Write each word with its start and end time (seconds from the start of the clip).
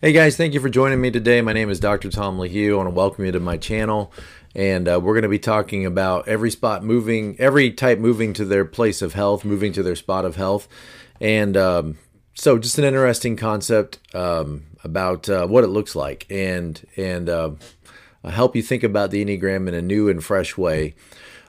Hey 0.00 0.12
guys, 0.12 0.36
thank 0.36 0.54
you 0.54 0.60
for 0.60 0.68
joining 0.68 1.00
me 1.00 1.10
today. 1.10 1.40
My 1.40 1.52
name 1.52 1.70
is 1.70 1.80
Dr. 1.80 2.08
Tom 2.08 2.38
LaHue. 2.38 2.72
I 2.72 2.76
want 2.76 2.86
to 2.86 2.94
welcome 2.94 3.24
you 3.24 3.32
to 3.32 3.40
my 3.40 3.56
channel. 3.56 4.12
And 4.54 4.88
uh, 4.88 5.00
we're 5.02 5.14
going 5.14 5.24
to 5.24 5.28
be 5.28 5.40
talking 5.40 5.84
about 5.84 6.28
every 6.28 6.52
spot 6.52 6.84
moving, 6.84 7.34
every 7.40 7.72
type 7.72 7.98
moving 7.98 8.32
to 8.34 8.44
their 8.44 8.64
place 8.64 9.02
of 9.02 9.14
health, 9.14 9.44
moving 9.44 9.72
to 9.72 9.82
their 9.82 9.96
spot 9.96 10.24
of 10.24 10.36
health. 10.36 10.68
And 11.20 11.56
um, 11.56 11.98
so, 12.34 12.58
just 12.58 12.78
an 12.78 12.84
interesting 12.84 13.34
concept 13.34 13.98
um, 14.14 14.66
about 14.84 15.28
uh, 15.28 15.48
what 15.48 15.64
it 15.64 15.66
looks 15.66 15.96
like 15.96 16.28
and, 16.30 16.80
and 16.96 17.28
uh, 17.28 17.50
help 18.22 18.54
you 18.54 18.62
think 18.62 18.84
about 18.84 19.10
the 19.10 19.24
Enneagram 19.24 19.66
in 19.66 19.74
a 19.74 19.82
new 19.82 20.08
and 20.08 20.22
fresh 20.22 20.56
way. 20.56 20.94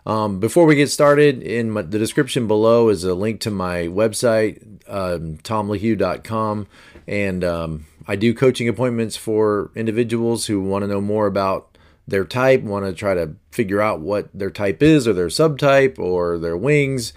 Um, 0.08 0.40
before 0.40 0.66
we 0.66 0.74
get 0.74 0.90
started, 0.90 1.44
in 1.44 1.70
my, 1.70 1.84
the 1.84 2.00
description 2.00 2.48
below 2.48 2.90
is 2.90 3.04
a 3.04 3.14
link 3.14 3.42
to 3.42 3.52
my 3.52 3.82
website, 3.82 4.60
um, 4.88 5.38
tomlahue.com. 5.38 6.66
And 7.10 7.44
um, 7.44 7.88
I 8.08 8.16
do 8.16 8.36
coaching 8.36 8.70
appointments 8.70 9.18
for 9.18 9.72
individuals 9.76 10.46
who 10.46 10.62
want 10.62 10.84
to 10.84 10.88
know 10.88 11.02
more 11.02 11.26
about 11.26 11.76
their 12.08 12.24
type, 12.24 12.62
want 12.62 12.86
to 12.86 12.94
try 12.94 13.16
to 13.16 13.34
figure 13.50 13.82
out 13.82 14.00
what 14.00 14.30
their 14.32 14.52
type 14.52 14.84
is 14.84 15.08
or 15.08 15.14
their 15.14 15.28
subtype 15.28 15.98
or 15.98 16.38
their 16.38 16.56
wings, 16.56 17.14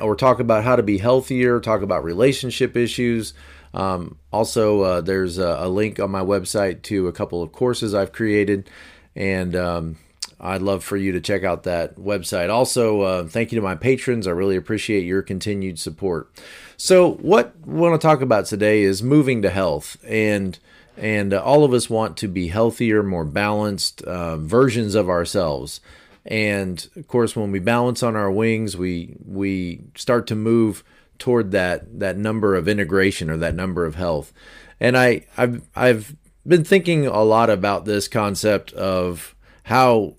or 0.00 0.16
talk 0.16 0.40
about 0.40 0.64
how 0.64 0.76
to 0.76 0.82
be 0.82 0.96
healthier, 0.96 1.60
talk 1.60 1.82
about 1.82 2.02
relationship 2.02 2.74
issues. 2.74 3.34
Um, 3.74 4.16
also, 4.32 4.80
uh, 4.80 5.00
there's 5.02 5.36
a, 5.36 5.58
a, 5.60 5.68
link 5.68 6.00
on 6.00 6.10
my 6.10 6.22
website 6.22 6.80
to 6.84 7.06
a 7.08 7.12
couple 7.12 7.42
of 7.42 7.52
courses 7.52 7.94
I've 7.94 8.12
created, 8.12 8.70
and 9.14 9.54
um, 9.54 9.96
I'd 10.44 10.62
love 10.62 10.84
for 10.84 10.96
you 10.96 11.12
to 11.12 11.20
check 11.20 11.42
out 11.42 11.62
that 11.62 11.96
website. 11.96 12.50
Also, 12.50 13.00
uh, 13.00 13.24
thank 13.24 13.50
you 13.50 13.56
to 13.56 13.62
my 13.62 13.74
patrons. 13.74 14.26
I 14.26 14.32
really 14.32 14.56
appreciate 14.56 15.04
your 15.04 15.22
continued 15.22 15.78
support. 15.78 16.30
So, 16.76 17.12
what 17.14 17.54
we 17.64 17.80
want 17.80 17.98
to 17.98 18.06
talk 18.06 18.20
about 18.20 18.44
today 18.46 18.82
is 18.82 19.02
moving 19.02 19.42
to 19.42 19.50
health, 19.50 19.96
and 20.06 20.58
and 20.96 21.32
uh, 21.32 21.42
all 21.42 21.64
of 21.64 21.72
us 21.72 21.88
want 21.88 22.16
to 22.18 22.28
be 22.28 22.48
healthier, 22.48 23.02
more 23.02 23.24
balanced 23.24 24.02
uh, 24.02 24.36
versions 24.36 24.94
of 24.94 25.08
ourselves. 25.08 25.80
And 26.26 26.86
of 26.96 27.08
course, 27.08 27.34
when 27.34 27.50
we 27.50 27.58
balance 27.58 28.02
on 28.02 28.14
our 28.14 28.30
wings, 28.30 28.76
we 28.76 29.16
we 29.24 29.80
start 29.94 30.26
to 30.28 30.36
move 30.36 30.84
toward 31.18 31.52
that 31.52 32.00
that 32.00 32.16
number 32.16 32.54
of 32.54 32.68
integration 32.68 33.30
or 33.30 33.36
that 33.38 33.54
number 33.54 33.86
of 33.86 33.94
health. 33.94 34.32
And 34.78 34.96
I 34.96 35.26
I've 35.36 35.62
I've 35.74 36.16
been 36.46 36.64
thinking 36.64 37.06
a 37.06 37.22
lot 37.22 37.50
about 37.50 37.86
this 37.86 38.08
concept 38.08 38.72
of 38.74 39.34
how 39.64 40.16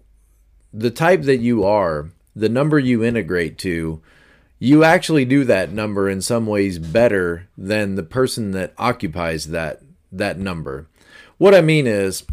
the 0.78 0.92
type 0.92 1.22
that 1.24 1.38
you 1.38 1.64
are, 1.64 2.10
the 2.36 2.50
number 2.50 2.78
you 2.78 3.04
integrate 3.04 3.58
to, 3.60 4.02
you 4.60 4.84
actually 4.84 5.26
do 5.26 5.44
that 5.46 5.72
number 5.72 6.10
in 6.10 6.22
some 6.22 6.46
ways 6.46 6.80
better 6.80 7.48
than 7.58 7.96
the 7.96 8.04
person 8.04 8.52
that 8.52 8.74
occupies 8.78 9.48
that 9.48 9.82
that 10.12 10.38
number. 10.38 10.88
What 11.38 11.56
I 11.56 11.62
mean 11.62 11.88
is, 11.88 12.24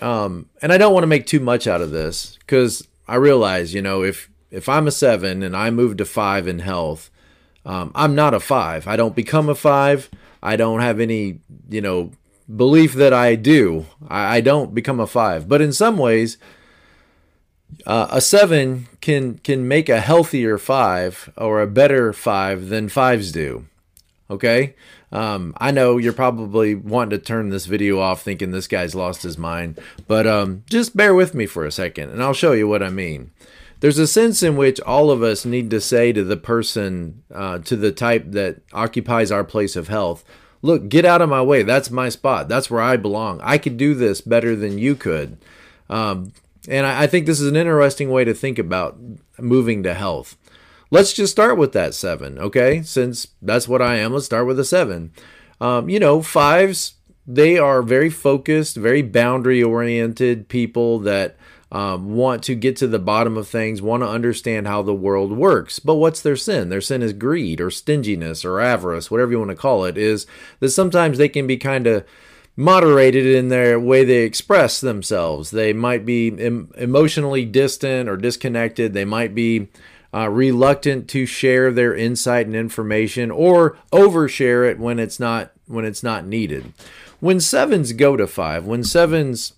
um, 0.00 0.48
and 0.60 0.72
I 0.72 0.78
don't 0.78 0.92
want 0.92 1.02
to 1.04 1.08
make 1.08 1.26
too 1.26 1.40
much 1.40 1.66
out 1.66 1.80
of 1.80 1.90
this 1.90 2.36
because 2.40 2.86
I 3.08 3.16
realize, 3.16 3.74
you 3.74 3.82
know, 3.82 4.02
if 4.02 4.30
if 4.50 4.68
I'm 4.68 4.86
a 4.86 4.92
seven 4.92 5.42
and 5.42 5.56
I 5.56 5.70
move 5.70 5.96
to 5.98 6.04
five 6.04 6.48
in 6.48 6.60
health, 6.60 7.10
um, 7.64 7.90
I'm 7.94 8.14
not 8.14 8.34
a 8.34 8.40
five. 8.40 8.86
I 8.86 8.96
don't 8.96 9.16
become 9.16 9.48
a 9.48 9.54
five. 9.54 10.08
I 10.42 10.56
don't 10.56 10.80
have 10.80 11.00
any, 11.00 11.40
you 11.68 11.80
know, 11.80 12.12
belief 12.54 12.94
that 12.94 13.12
I 13.12 13.34
do. 13.34 13.86
I, 14.08 14.36
I 14.36 14.40
don't 14.40 14.74
become 14.74 15.00
a 15.00 15.06
five. 15.06 15.48
But 15.48 15.60
in 15.60 15.72
some 15.72 15.98
ways, 15.98 16.38
uh, 17.86 18.08
a 18.10 18.20
seven 18.20 18.88
can 19.00 19.38
can 19.38 19.68
make 19.68 19.88
a 19.88 20.00
healthier 20.00 20.58
five 20.58 21.32
or 21.36 21.60
a 21.60 21.66
better 21.66 22.12
five 22.12 22.68
than 22.68 22.88
fives 22.88 23.32
do. 23.32 23.66
Okay, 24.28 24.74
um, 25.12 25.54
I 25.58 25.70
know 25.70 25.98
you're 25.98 26.12
probably 26.12 26.74
wanting 26.74 27.18
to 27.18 27.24
turn 27.24 27.50
this 27.50 27.66
video 27.66 28.00
off, 28.00 28.22
thinking 28.22 28.50
this 28.50 28.66
guy's 28.66 28.94
lost 28.94 29.22
his 29.22 29.38
mind, 29.38 29.78
but 30.08 30.26
um, 30.26 30.64
just 30.68 30.96
bear 30.96 31.14
with 31.14 31.34
me 31.34 31.46
for 31.46 31.64
a 31.64 31.70
second, 31.70 32.10
and 32.10 32.22
I'll 32.22 32.32
show 32.32 32.52
you 32.52 32.66
what 32.66 32.82
I 32.82 32.90
mean. 32.90 33.30
There's 33.80 33.98
a 33.98 34.06
sense 34.06 34.42
in 34.42 34.56
which 34.56 34.80
all 34.80 35.10
of 35.10 35.22
us 35.22 35.44
need 35.44 35.70
to 35.70 35.80
say 35.80 36.12
to 36.12 36.24
the 36.24 36.36
person, 36.36 37.22
uh, 37.32 37.58
to 37.58 37.76
the 37.76 37.92
type 37.92 38.24
that 38.32 38.62
occupies 38.72 39.30
our 39.30 39.44
place 39.44 39.76
of 39.76 39.88
health, 39.88 40.24
look, 40.62 40.88
get 40.88 41.04
out 41.04 41.22
of 41.22 41.28
my 41.28 41.42
way. 41.42 41.62
That's 41.62 41.90
my 41.90 42.08
spot. 42.08 42.48
That's 42.48 42.70
where 42.70 42.80
I 42.80 42.96
belong. 42.96 43.40
I 43.42 43.58
could 43.58 43.76
do 43.76 43.94
this 43.94 44.20
better 44.20 44.56
than 44.56 44.78
you 44.78 44.96
could. 44.96 45.36
Um, 45.90 46.32
and 46.68 46.86
I, 46.86 47.02
I 47.02 47.06
think 47.06 47.26
this 47.26 47.40
is 47.40 47.48
an 47.48 47.56
interesting 47.56 48.10
way 48.10 48.24
to 48.24 48.34
think 48.34 48.58
about 48.58 48.98
moving 49.38 49.82
to 49.82 49.94
health. 49.94 50.36
Let's 50.90 51.12
just 51.12 51.32
start 51.32 51.58
with 51.58 51.72
that 51.72 51.94
seven, 51.94 52.38
okay? 52.38 52.82
Since 52.82 53.28
that's 53.42 53.66
what 53.66 53.82
I 53.82 53.96
am, 53.96 54.12
let's 54.12 54.26
start 54.26 54.46
with 54.46 54.58
a 54.60 54.64
seven. 54.64 55.12
Um, 55.60 55.88
you 55.88 55.98
know, 55.98 56.22
fives, 56.22 56.94
they 57.26 57.58
are 57.58 57.82
very 57.82 58.10
focused, 58.10 58.76
very 58.76 59.02
boundary 59.02 59.62
oriented 59.62 60.48
people 60.48 61.00
that 61.00 61.36
um, 61.72 62.14
want 62.14 62.44
to 62.44 62.54
get 62.54 62.76
to 62.76 62.86
the 62.86 63.00
bottom 63.00 63.36
of 63.36 63.48
things, 63.48 63.82
want 63.82 64.02
to 64.02 64.08
understand 64.08 64.68
how 64.68 64.82
the 64.82 64.94
world 64.94 65.32
works. 65.32 65.80
But 65.80 65.96
what's 65.96 66.22
their 66.22 66.36
sin? 66.36 66.68
Their 66.68 66.80
sin 66.80 67.02
is 67.02 67.12
greed 67.12 67.60
or 67.60 67.70
stinginess 67.70 68.44
or 68.44 68.60
avarice, 68.60 69.10
whatever 69.10 69.32
you 69.32 69.38
want 69.38 69.50
to 69.50 69.56
call 69.56 69.84
it, 69.84 69.98
is 69.98 70.26
that 70.60 70.70
sometimes 70.70 71.18
they 71.18 71.28
can 71.28 71.46
be 71.46 71.56
kind 71.56 71.88
of 71.88 72.04
moderated 72.56 73.26
in 73.26 73.48
their 73.48 73.78
way 73.78 74.04
they 74.04 74.24
express 74.24 74.80
themselves. 74.80 75.50
They 75.50 75.72
might 75.72 76.06
be 76.06 76.28
em- 76.38 76.72
emotionally 76.76 77.44
distant 77.44 78.08
or 78.08 78.16
disconnected. 78.16 78.94
They 78.94 79.04
might 79.04 79.34
be 79.34 79.68
uh, 80.14 80.30
reluctant 80.30 81.08
to 81.10 81.26
share 81.26 81.70
their 81.70 81.94
insight 81.94 82.46
and 82.46 82.56
information 82.56 83.30
or 83.30 83.76
overshare 83.92 84.68
it 84.68 84.78
when 84.78 84.98
it's 84.98 85.20
not 85.20 85.52
when 85.66 85.84
it's 85.84 86.02
not 86.02 86.26
needed. 86.26 86.72
When 87.20 87.40
sevens 87.40 87.92
go 87.92 88.16
to 88.16 88.26
five, 88.26 88.64
when 88.64 88.84
sevens 88.84 89.52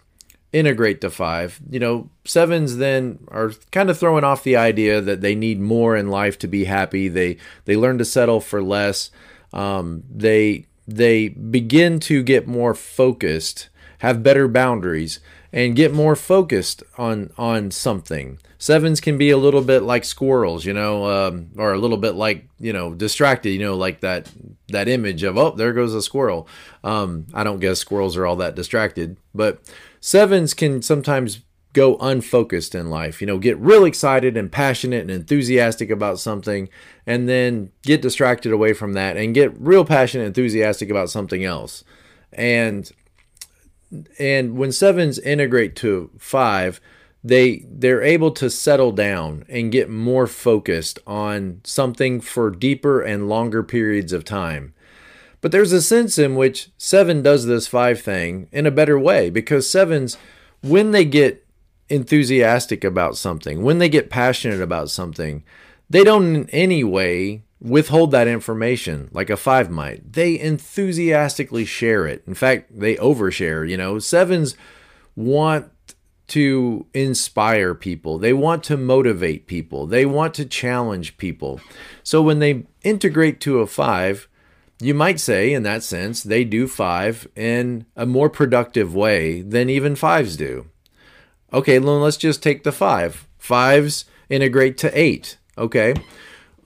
integrate 0.52 1.00
to 1.02 1.10
five, 1.10 1.60
you 1.70 1.78
know, 1.78 2.08
sevens 2.24 2.78
then 2.78 3.18
are 3.28 3.52
kind 3.70 3.90
of 3.90 3.98
throwing 3.98 4.24
off 4.24 4.42
the 4.42 4.56
idea 4.56 5.00
that 5.00 5.20
they 5.20 5.34
need 5.34 5.60
more 5.60 5.96
in 5.96 6.08
life 6.08 6.38
to 6.40 6.48
be 6.48 6.64
happy. 6.64 7.08
They 7.08 7.36
they 7.66 7.76
learn 7.76 7.98
to 7.98 8.04
settle 8.04 8.40
for 8.40 8.62
less. 8.62 9.10
Um, 9.52 10.02
they 10.10 10.67
they 10.88 11.28
begin 11.28 12.00
to 12.00 12.22
get 12.22 12.48
more 12.48 12.74
focused, 12.74 13.68
have 13.98 14.22
better 14.22 14.48
boundaries, 14.48 15.20
and 15.52 15.76
get 15.76 15.92
more 15.92 16.16
focused 16.16 16.82
on 16.96 17.30
on 17.36 17.70
something. 17.70 18.38
Sevens 18.56 19.00
can 19.00 19.18
be 19.18 19.30
a 19.30 19.36
little 19.36 19.60
bit 19.60 19.82
like 19.82 20.04
squirrels, 20.04 20.64
you 20.64 20.72
know, 20.72 21.04
um, 21.06 21.50
or 21.56 21.72
a 21.72 21.78
little 21.78 21.98
bit 21.98 22.14
like 22.14 22.48
you 22.58 22.72
know 22.72 22.94
distracted, 22.94 23.50
you 23.50 23.58
know, 23.58 23.76
like 23.76 24.00
that 24.00 24.32
that 24.68 24.88
image 24.88 25.22
of 25.22 25.36
oh 25.36 25.54
there 25.54 25.74
goes 25.74 25.94
a 25.94 26.00
squirrel. 26.02 26.48
Um, 26.82 27.26
I 27.34 27.44
don't 27.44 27.60
guess 27.60 27.78
squirrels 27.78 28.16
are 28.16 28.26
all 28.26 28.36
that 28.36 28.54
distracted, 28.54 29.18
but 29.34 29.60
sevens 30.00 30.54
can 30.54 30.80
sometimes 30.80 31.40
go 31.78 31.96
unfocused 32.00 32.74
in 32.74 32.90
life. 32.90 33.20
You 33.20 33.28
know, 33.28 33.38
get 33.38 33.56
real 33.58 33.84
excited 33.84 34.36
and 34.36 34.50
passionate 34.50 35.02
and 35.02 35.10
enthusiastic 35.12 35.90
about 35.90 36.18
something, 36.18 36.68
and 37.06 37.28
then 37.28 37.70
get 37.82 38.02
distracted 38.02 38.52
away 38.52 38.72
from 38.72 38.94
that 38.94 39.16
and 39.16 39.32
get 39.32 39.58
real 39.60 39.84
passionate 39.84 40.24
and 40.24 40.36
enthusiastic 40.36 40.90
about 40.90 41.08
something 41.08 41.44
else. 41.44 41.84
And 42.32 42.90
and 44.18 44.58
when 44.58 44.72
sevens 44.72 45.20
integrate 45.20 45.76
to 45.76 46.10
five, 46.18 46.80
they 47.22 47.64
they're 47.70 48.02
able 48.02 48.32
to 48.32 48.50
settle 48.50 48.90
down 48.90 49.44
and 49.48 49.70
get 49.70 49.88
more 49.88 50.26
focused 50.26 50.98
on 51.06 51.60
something 51.62 52.20
for 52.20 52.50
deeper 52.50 53.00
and 53.00 53.28
longer 53.28 53.62
periods 53.62 54.12
of 54.12 54.24
time. 54.24 54.74
But 55.40 55.52
there's 55.52 55.72
a 55.72 55.80
sense 55.80 56.18
in 56.18 56.34
which 56.34 56.70
seven 56.76 57.22
does 57.22 57.46
this 57.46 57.68
five 57.68 58.00
thing 58.00 58.48
in 58.50 58.66
a 58.66 58.72
better 58.72 58.98
way 58.98 59.30
because 59.30 59.70
sevens, 59.70 60.18
when 60.60 60.90
they 60.90 61.04
get 61.04 61.47
enthusiastic 61.88 62.84
about 62.84 63.16
something, 63.16 63.62
when 63.62 63.78
they 63.78 63.88
get 63.88 64.10
passionate 64.10 64.60
about 64.60 64.90
something, 64.90 65.44
they 65.90 66.04
don't 66.04 66.34
in 66.34 66.50
any 66.50 66.84
way 66.84 67.42
withhold 67.60 68.10
that 68.12 68.28
information 68.28 69.08
like 69.12 69.30
a 69.30 69.36
five 69.36 69.70
might. 69.70 70.12
They 70.12 70.38
enthusiastically 70.38 71.64
share 71.64 72.06
it. 72.06 72.22
In 72.26 72.34
fact, 72.34 72.78
they 72.78 72.96
overshare. 72.96 73.68
You 73.68 73.76
know, 73.76 73.98
sevens 73.98 74.54
want 75.16 75.70
to 76.28 76.86
inspire 76.92 77.74
people, 77.74 78.18
they 78.18 78.34
want 78.34 78.62
to 78.62 78.76
motivate 78.76 79.46
people, 79.46 79.86
they 79.86 80.04
want 80.04 80.34
to 80.34 80.44
challenge 80.44 81.16
people. 81.16 81.58
So 82.02 82.20
when 82.20 82.38
they 82.38 82.66
integrate 82.82 83.40
to 83.40 83.60
a 83.60 83.66
five, 83.66 84.28
you 84.80 84.94
might 84.94 85.18
say, 85.18 85.52
in 85.52 85.62
that 85.62 85.82
sense, 85.82 86.22
they 86.22 86.44
do 86.44 86.68
five 86.68 87.26
in 87.34 87.86
a 87.96 88.06
more 88.06 88.28
productive 88.28 88.94
way 88.94 89.40
than 89.40 89.70
even 89.70 89.96
fives 89.96 90.36
do. 90.36 90.66
Okay, 91.52 91.78
then 91.78 92.00
let's 92.00 92.16
just 92.16 92.42
take 92.42 92.64
the 92.64 92.72
five. 92.72 93.26
Fives 93.38 94.04
integrate 94.28 94.76
to 94.78 94.98
eight. 94.98 95.38
Okay. 95.56 95.94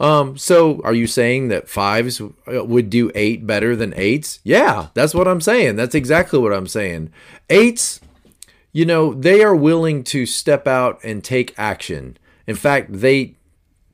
Um, 0.00 0.36
so 0.36 0.80
are 0.82 0.94
you 0.94 1.06
saying 1.06 1.48
that 1.48 1.68
fives 1.68 2.20
uh, 2.20 2.64
would 2.64 2.90
do 2.90 3.12
eight 3.14 3.46
better 3.46 3.76
than 3.76 3.94
eights? 3.94 4.40
Yeah, 4.42 4.88
that's 4.94 5.14
what 5.14 5.28
I'm 5.28 5.40
saying. 5.40 5.76
That's 5.76 5.94
exactly 5.94 6.40
what 6.40 6.52
I'm 6.52 6.66
saying. 6.66 7.12
Eights, 7.48 8.00
you 8.72 8.84
know, 8.84 9.14
they 9.14 9.44
are 9.44 9.54
willing 9.54 10.02
to 10.04 10.26
step 10.26 10.66
out 10.66 10.98
and 11.04 11.22
take 11.22 11.56
action. 11.56 12.16
In 12.48 12.56
fact, 12.56 12.88
they 12.92 13.36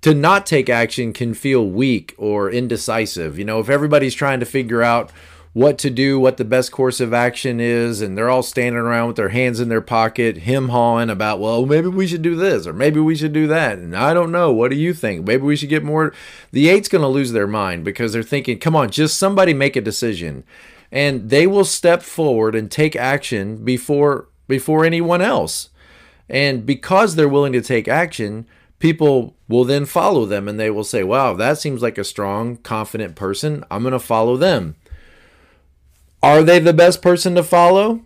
to 0.00 0.14
not 0.14 0.46
take 0.46 0.70
action 0.70 1.12
can 1.12 1.34
feel 1.34 1.66
weak 1.66 2.14
or 2.16 2.50
indecisive. 2.50 3.38
You 3.38 3.44
know, 3.44 3.58
if 3.60 3.68
everybody's 3.68 4.14
trying 4.14 4.40
to 4.40 4.46
figure 4.46 4.82
out 4.82 5.10
what 5.52 5.78
to 5.78 5.90
do, 5.90 6.20
what 6.20 6.36
the 6.36 6.44
best 6.44 6.70
course 6.70 7.00
of 7.00 7.12
action 7.12 7.60
is, 7.60 8.00
and 8.00 8.16
they're 8.16 8.30
all 8.30 8.42
standing 8.42 8.80
around 8.80 9.08
with 9.08 9.16
their 9.16 9.30
hands 9.30 9.60
in 9.60 9.68
their 9.68 9.80
pocket, 9.80 10.38
him 10.38 10.68
hawing 10.68 11.10
about, 11.10 11.40
well, 11.40 11.64
maybe 11.66 11.88
we 11.88 12.06
should 12.06 12.22
do 12.22 12.36
this 12.36 12.66
or 12.66 12.72
maybe 12.72 13.00
we 13.00 13.16
should 13.16 13.32
do 13.32 13.46
that. 13.46 13.78
And 13.78 13.96
I 13.96 14.14
don't 14.14 14.32
know. 14.32 14.52
What 14.52 14.70
do 14.70 14.76
you 14.76 14.92
think? 14.94 15.26
Maybe 15.26 15.42
we 15.42 15.56
should 15.56 15.68
get 15.68 15.82
more. 15.82 16.12
The 16.52 16.68
eight's 16.68 16.88
going 16.88 17.02
to 17.02 17.08
lose 17.08 17.32
their 17.32 17.46
mind 17.46 17.84
because 17.84 18.12
they're 18.12 18.22
thinking, 18.22 18.58
come 18.58 18.76
on, 18.76 18.90
just 18.90 19.18
somebody 19.18 19.54
make 19.54 19.76
a 19.76 19.80
decision. 19.80 20.44
And 20.92 21.30
they 21.30 21.46
will 21.46 21.64
step 21.64 22.02
forward 22.02 22.54
and 22.54 22.70
take 22.70 22.96
action 22.96 23.64
before 23.64 24.28
before 24.46 24.84
anyone 24.84 25.20
else. 25.20 25.68
And 26.28 26.64
because 26.64 27.14
they're 27.14 27.28
willing 27.28 27.52
to 27.52 27.60
take 27.60 27.86
action, 27.86 28.46
people 28.78 29.36
will 29.48 29.64
then 29.64 29.84
follow 29.84 30.26
them 30.26 30.48
and 30.48 30.58
they 30.58 30.70
will 30.70 30.84
say, 30.84 31.02
wow, 31.02 31.34
that 31.34 31.58
seems 31.58 31.82
like 31.82 31.98
a 31.98 32.04
strong, 32.04 32.56
confident 32.58 33.14
person. 33.14 33.64
I'm 33.70 33.82
going 33.82 33.92
to 33.92 33.98
follow 33.98 34.36
them. 34.36 34.76
Are 36.22 36.42
they 36.42 36.58
the 36.58 36.72
best 36.72 37.00
person 37.02 37.34
to 37.34 37.42
follow? 37.42 38.02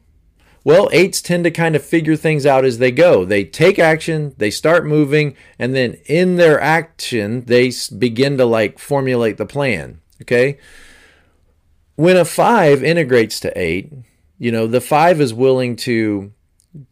Well, 0.64 0.88
eights 0.92 1.20
tend 1.20 1.44
to 1.44 1.50
kind 1.50 1.74
of 1.74 1.84
figure 1.84 2.14
things 2.14 2.46
out 2.46 2.64
as 2.64 2.78
they 2.78 2.92
go. 2.92 3.24
They 3.24 3.44
take 3.44 3.78
action, 3.78 4.34
they 4.38 4.50
start 4.50 4.86
moving, 4.86 5.34
and 5.58 5.74
then 5.74 5.98
in 6.06 6.36
their 6.36 6.60
action, 6.60 7.44
they 7.46 7.72
begin 7.98 8.38
to 8.38 8.44
like 8.44 8.78
formulate 8.78 9.38
the 9.38 9.46
plan. 9.46 10.00
Okay. 10.20 10.58
When 11.96 12.16
a 12.16 12.24
five 12.24 12.82
integrates 12.82 13.40
to 13.40 13.58
eight, 13.58 13.92
you 14.38 14.52
know, 14.52 14.66
the 14.66 14.80
five 14.80 15.20
is 15.20 15.34
willing 15.34 15.76
to 15.76 16.32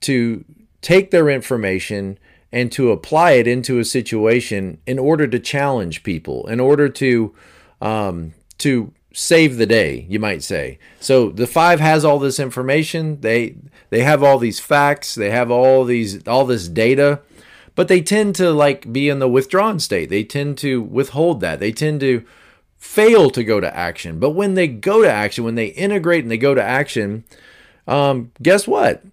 to 0.00 0.44
take 0.82 1.10
their 1.10 1.28
information 1.28 2.18
and 2.52 2.72
to 2.72 2.90
apply 2.90 3.32
it 3.32 3.46
into 3.46 3.78
a 3.78 3.84
situation 3.84 4.78
in 4.86 4.98
order 4.98 5.26
to 5.28 5.38
challenge 5.38 6.02
people, 6.02 6.46
in 6.48 6.58
order 6.58 6.88
to 6.88 7.34
um, 7.80 8.34
to 8.58 8.92
save 9.12 9.56
the 9.56 9.66
day, 9.66 10.06
you 10.08 10.18
might 10.18 10.42
say. 10.42 10.78
So 11.00 11.30
the 11.30 11.46
five 11.46 11.80
has 11.80 12.04
all 12.04 12.18
this 12.18 12.38
information. 12.38 13.20
They 13.20 13.56
they 13.90 14.02
have 14.02 14.22
all 14.22 14.38
these 14.38 14.60
facts. 14.60 15.14
They 15.14 15.30
have 15.30 15.50
all 15.50 15.84
these 15.84 16.26
all 16.26 16.44
this 16.44 16.68
data, 16.68 17.20
but 17.74 17.88
they 17.88 18.00
tend 18.00 18.34
to 18.36 18.50
like 18.50 18.92
be 18.92 19.08
in 19.08 19.18
the 19.18 19.28
withdrawn 19.28 19.80
state. 19.80 20.10
They 20.10 20.24
tend 20.24 20.58
to 20.58 20.82
withhold 20.82 21.40
that. 21.40 21.60
They 21.60 21.72
tend 21.72 22.00
to 22.00 22.24
fail 22.78 23.30
to 23.30 23.44
go 23.44 23.60
to 23.60 23.76
action. 23.76 24.18
But 24.18 24.30
when 24.30 24.54
they 24.54 24.68
go 24.68 25.02
to 25.02 25.10
action, 25.10 25.44
when 25.44 25.54
they 25.54 25.66
integrate 25.66 26.24
and 26.24 26.30
they 26.30 26.38
go 26.38 26.54
to 26.54 26.62
action, 26.62 27.24
um, 27.86 28.32
guess 28.40 28.66
what? 28.66 29.04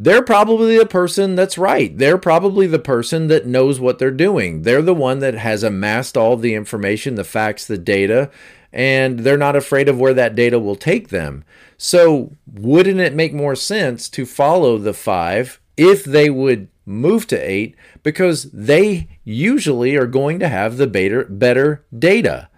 they're 0.00 0.22
probably 0.22 0.78
the 0.78 0.86
person 0.86 1.34
that's 1.34 1.58
right. 1.58 1.98
They're 1.98 2.18
probably 2.18 2.68
the 2.68 2.78
person 2.78 3.26
that 3.26 3.46
knows 3.46 3.80
what 3.80 3.98
they're 3.98 4.12
doing. 4.12 4.62
They're 4.62 4.80
the 4.80 4.94
one 4.94 5.18
that 5.18 5.34
has 5.34 5.64
amassed 5.64 6.16
all 6.16 6.36
the 6.36 6.54
information, 6.54 7.16
the 7.16 7.24
facts, 7.24 7.66
the 7.66 7.76
data, 7.76 8.30
and 8.72 9.20
they're 9.20 9.36
not 9.36 9.56
afraid 9.56 9.88
of 9.88 9.98
where 9.98 10.14
that 10.14 10.34
data 10.34 10.58
will 10.58 10.76
take 10.76 11.08
them. 11.08 11.44
So, 11.76 12.32
wouldn't 12.46 13.00
it 13.00 13.14
make 13.14 13.32
more 13.32 13.54
sense 13.54 14.08
to 14.10 14.26
follow 14.26 14.78
the 14.78 14.92
five 14.92 15.60
if 15.76 16.04
they 16.04 16.28
would 16.28 16.68
move 16.84 17.26
to 17.28 17.36
eight 17.36 17.76
because 18.02 18.44
they 18.50 19.08
usually 19.24 19.96
are 19.96 20.06
going 20.06 20.38
to 20.40 20.48
have 20.48 20.76
the 20.76 20.86
better, 20.86 21.24
better 21.24 21.84
data? 21.96 22.48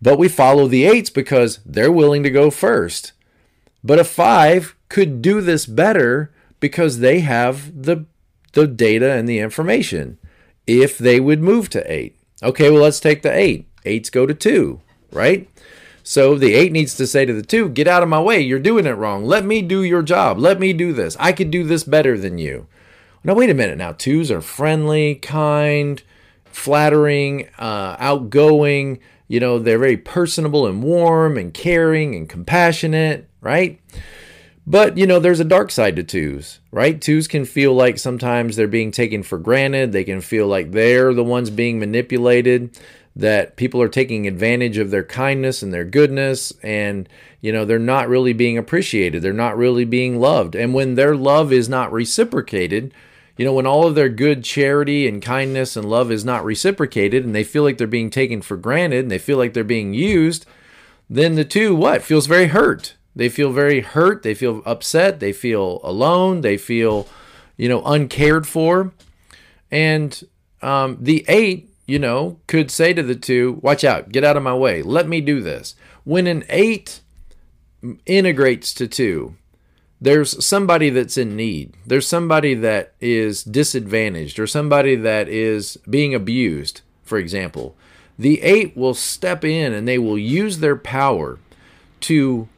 But 0.00 0.18
we 0.18 0.28
follow 0.28 0.68
the 0.68 0.84
eights 0.84 1.10
because 1.10 1.60
they're 1.66 1.92
willing 1.92 2.22
to 2.22 2.30
go 2.30 2.50
first. 2.50 3.12
But 3.82 3.98
a 3.98 4.04
five 4.04 4.76
could 4.88 5.22
do 5.22 5.40
this 5.40 5.66
better 5.66 6.32
because 6.60 6.98
they 6.98 7.20
have 7.20 7.82
the 7.82 8.06
the 8.52 8.66
data 8.66 9.12
and 9.12 9.28
the 9.28 9.38
information 9.38 10.18
if 10.66 10.96
they 10.96 11.20
would 11.20 11.42
move 11.42 11.68
to 11.68 11.92
8. 11.92 12.16
Okay, 12.42 12.70
well 12.70 12.82
let's 12.82 13.00
take 13.00 13.22
the 13.22 13.32
8. 13.32 13.68
8s 13.84 14.10
go 14.10 14.26
to 14.26 14.34
2, 14.34 14.80
right? 15.12 15.48
So 16.02 16.36
the 16.36 16.54
8 16.54 16.72
needs 16.72 16.94
to 16.96 17.06
say 17.06 17.24
to 17.24 17.32
the 17.32 17.42
2, 17.42 17.68
"Get 17.70 17.88
out 17.88 18.02
of 18.02 18.08
my 18.08 18.20
way. 18.20 18.40
You're 18.40 18.58
doing 18.58 18.86
it 18.86 18.92
wrong. 18.92 19.24
Let 19.24 19.44
me 19.44 19.60
do 19.62 19.82
your 19.82 20.02
job. 20.02 20.38
Let 20.38 20.60
me 20.60 20.72
do 20.72 20.92
this. 20.92 21.16
I 21.18 21.32
could 21.32 21.50
do 21.50 21.64
this 21.64 21.84
better 21.84 22.16
than 22.16 22.38
you." 22.38 22.66
Now 23.24 23.34
wait 23.34 23.50
a 23.50 23.54
minute. 23.54 23.76
Now 23.76 23.92
2s 23.92 24.30
are 24.30 24.40
friendly, 24.40 25.16
kind, 25.16 26.00
flattering, 26.44 27.48
uh, 27.58 27.96
outgoing, 27.98 29.00
you 29.28 29.40
know, 29.40 29.58
they're 29.58 29.78
very 29.78 29.96
personable 29.96 30.66
and 30.66 30.82
warm 30.82 31.36
and 31.36 31.52
caring 31.52 32.14
and 32.14 32.28
compassionate, 32.28 33.28
right? 33.40 33.80
But, 34.66 34.96
you 34.98 35.06
know, 35.06 35.20
there's 35.20 35.40
a 35.40 35.44
dark 35.44 35.70
side 35.70 35.96
to 35.96 36.02
twos, 36.02 36.60
right? 36.72 37.00
Twos 37.00 37.28
can 37.28 37.44
feel 37.44 37.72
like 37.74 37.98
sometimes 37.98 38.56
they're 38.56 38.66
being 38.66 38.90
taken 38.90 39.22
for 39.22 39.38
granted. 39.38 39.92
They 39.92 40.04
can 40.04 40.20
feel 40.20 40.46
like 40.46 40.72
they're 40.72 41.14
the 41.14 41.24
ones 41.24 41.50
being 41.50 41.78
manipulated, 41.78 42.78
that 43.16 43.56
people 43.56 43.80
are 43.80 43.88
taking 43.88 44.26
advantage 44.26 44.76
of 44.76 44.90
their 44.90 45.02
kindness 45.02 45.62
and 45.62 45.72
their 45.72 45.84
goodness. 45.84 46.52
And, 46.62 47.08
you 47.40 47.50
know, 47.50 47.64
they're 47.64 47.78
not 47.78 48.08
really 48.08 48.34
being 48.34 48.58
appreciated. 48.58 49.22
They're 49.22 49.32
not 49.32 49.56
really 49.56 49.86
being 49.86 50.20
loved. 50.20 50.54
And 50.54 50.74
when 50.74 50.94
their 50.94 51.16
love 51.16 51.52
is 51.52 51.68
not 51.68 51.90
reciprocated, 51.90 52.92
you 53.38 53.44
know, 53.44 53.54
when 53.54 53.66
all 53.66 53.86
of 53.86 53.94
their 53.94 54.10
good 54.10 54.44
charity 54.44 55.08
and 55.08 55.22
kindness 55.22 55.76
and 55.76 55.88
love 55.88 56.12
is 56.12 56.24
not 56.24 56.44
reciprocated 56.44 57.24
and 57.24 57.34
they 57.34 57.44
feel 57.44 57.62
like 57.62 57.78
they're 57.78 57.86
being 57.86 58.10
taken 58.10 58.42
for 58.42 58.56
granted 58.56 59.00
and 59.00 59.10
they 59.10 59.18
feel 59.18 59.38
like 59.38 59.54
they're 59.54 59.64
being 59.64 59.94
used, 59.94 60.46
then 61.08 61.34
the 61.34 61.44
two, 61.44 61.74
what? 61.74 62.02
Feels 62.02 62.26
very 62.26 62.46
hurt 62.48 62.96
they 63.16 63.30
feel 63.30 63.50
very 63.50 63.80
hurt. 63.80 64.22
They 64.22 64.34
feel 64.34 64.62
upset. 64.66 65.20
They 65.20 65.32
feel 65.32 65.80
alone. 65.82 66.42
They 66.42 66.58
feel, 66.58 67.08
you 67.56 67.66
know, 67.66 67.82
uncared 67.84 68.46
for. 68.46 68.92
And 69.70 70.22
um, 70.60 70.98
the 71.00 71.24
eight, 71.26 71.65
you 71.86 71.98
know, 71.98 72.38
could 72.46 72.70
say 72.70 72.92
to 72.92 73.02
the 73.02 73.14
two, 73.14 73.58
watch 73.62 73.84
out, 73.84 74.10
get 74.10 74.24
out 74.24 74.36
of 74.36 74.42
my 74.42 74.54
way. 74.54 74.82
Let 74.82 75.08
me 75.08 75.20
do 75.20 75.40
this. 75.40 75.74
When 76.04 76.26
an 76.26 76.44
eight 76.48 77.00
integrates 78.06 78.74
to 78.74 78.88
two, 78.88 79.36
there's 80.00 80.44
somebody 80.44 80.90
that's 80.90 81.16
in 81.16 81.36
need. 81.36 81.74
There's 81.86 82.06
somebody 82.06 82.54
that 82.54 82.94
is 83.00 83.42
disadvantaged 83.42 84.38
or 84.38 84.46
somebody 84.46 84.94
that 84.96 85.28
is 85.28 85.78
being 85.88 86.14
abused, 86.14 86.82
for 87.02 87.18
example. 87.18 87.76
The 88.18 88.42
eight 88.42 88.76
will 88.76 88.94
step 88.94 89.44
in 89.44 89.72
and 89.72 89.86
they 89.86 89.98
will 89.98 90.18
use 90.18 90.58
their 90.58 90.76
power 90.76 91.38
to 92.00 92.48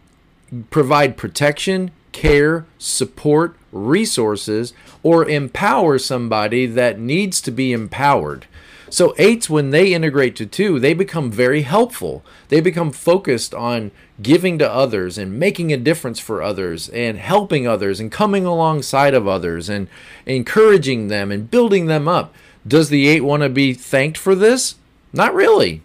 provide 0.71 1.17
protection, 1.17 1.91
care, 2.13 2.67
support, 2.79 3.57
resources, 3.71 4.73
or 5.03 5.29
empower 5.29 5.99
somebody 5.99 6.67
that 6.67 6.99
needs 6.99 7.41
to 7.43 7.51
be 7.51 7.73
empowered. 7.73 8.47
So, 8.91 9.15
eights, 9.19 9.51
when 9.51 9.71
they 9.71 9.93
integrate 9.93 10.37
to 10.37 10.47
two, 10.47 10.79
they 10.79 10.95
become 10.95 11.31
very 11.31 11.63
helpful. 11.63 12.25
They 12.49 12.61
become 12.61 12.91
focused 12.91 13.55
on 13.55 13.91
giving 14.23 14.59
to 14.59 14.71
others 14.71 15.19
and 15.19 15.39
making 15.39 15.73
a 15.73 15.77
difference 15.77 16.19
for 16.19 16.43
others 16.43 16.89
and 16.89 17.19
helping 17.19 17.67
others 17.67 18.01
and 18.01 18.11
coming 18.11 18.45
alongside 18.45 19.15
of 19.15 19.29
others 19.29 19.69
and 19.69 19.89
encouraging 20.27 21.09
them 21.09 21.31
and 21.31 21.51
building 21.51 21.87
them 21.87 22.09
up. 22.09 22.35
Does 22.67 22.89
the 22.89 23.07
eight 23.09 23.23
want 23.23 23.43
to 23.43 23.49
be 23.49 23.75
thanked 23.75 24.19
for 24.19 24.35
this? 24.35 24.77
Not 25.13 25.35
really. 25.35 25.83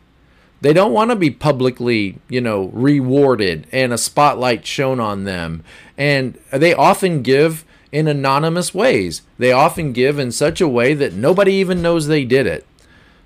They 0.62 0.74
don't 0.74 0.94
want 0.94 1.12
to 1.12 1.16
be 1.16 1.30
publicly, 1.30 2.20
you 2.30 2.40
know, 2.40 2.66
rewarded 2.74 3.68
and 3.72 3.92
a 3.92 3.98
spotlight 3.98 4.66
shown 4.66 5.00
on 5.00 5.26
them. 5.26 5.64
And 5.98 6.38
they 6.52 6.74
often 6.74 7.22
give 7.22 7.66
in 7.92 8.08
anonymous 8.08 8.74
ways. 8.74 9.22
They 9.38 9.52
often 9.52 9.92
give 9.92 10.18
in 10.18 10.32
such 10.32 10.62
a 10.62 10.68
way 10.68 10.94
that 10.94 11.14
nobody 11.14 11.54
even 11.54 11.82
knows 11.82 12.08
they 12.08 12.24
did 12.24 12.48
it. 12.48 12.66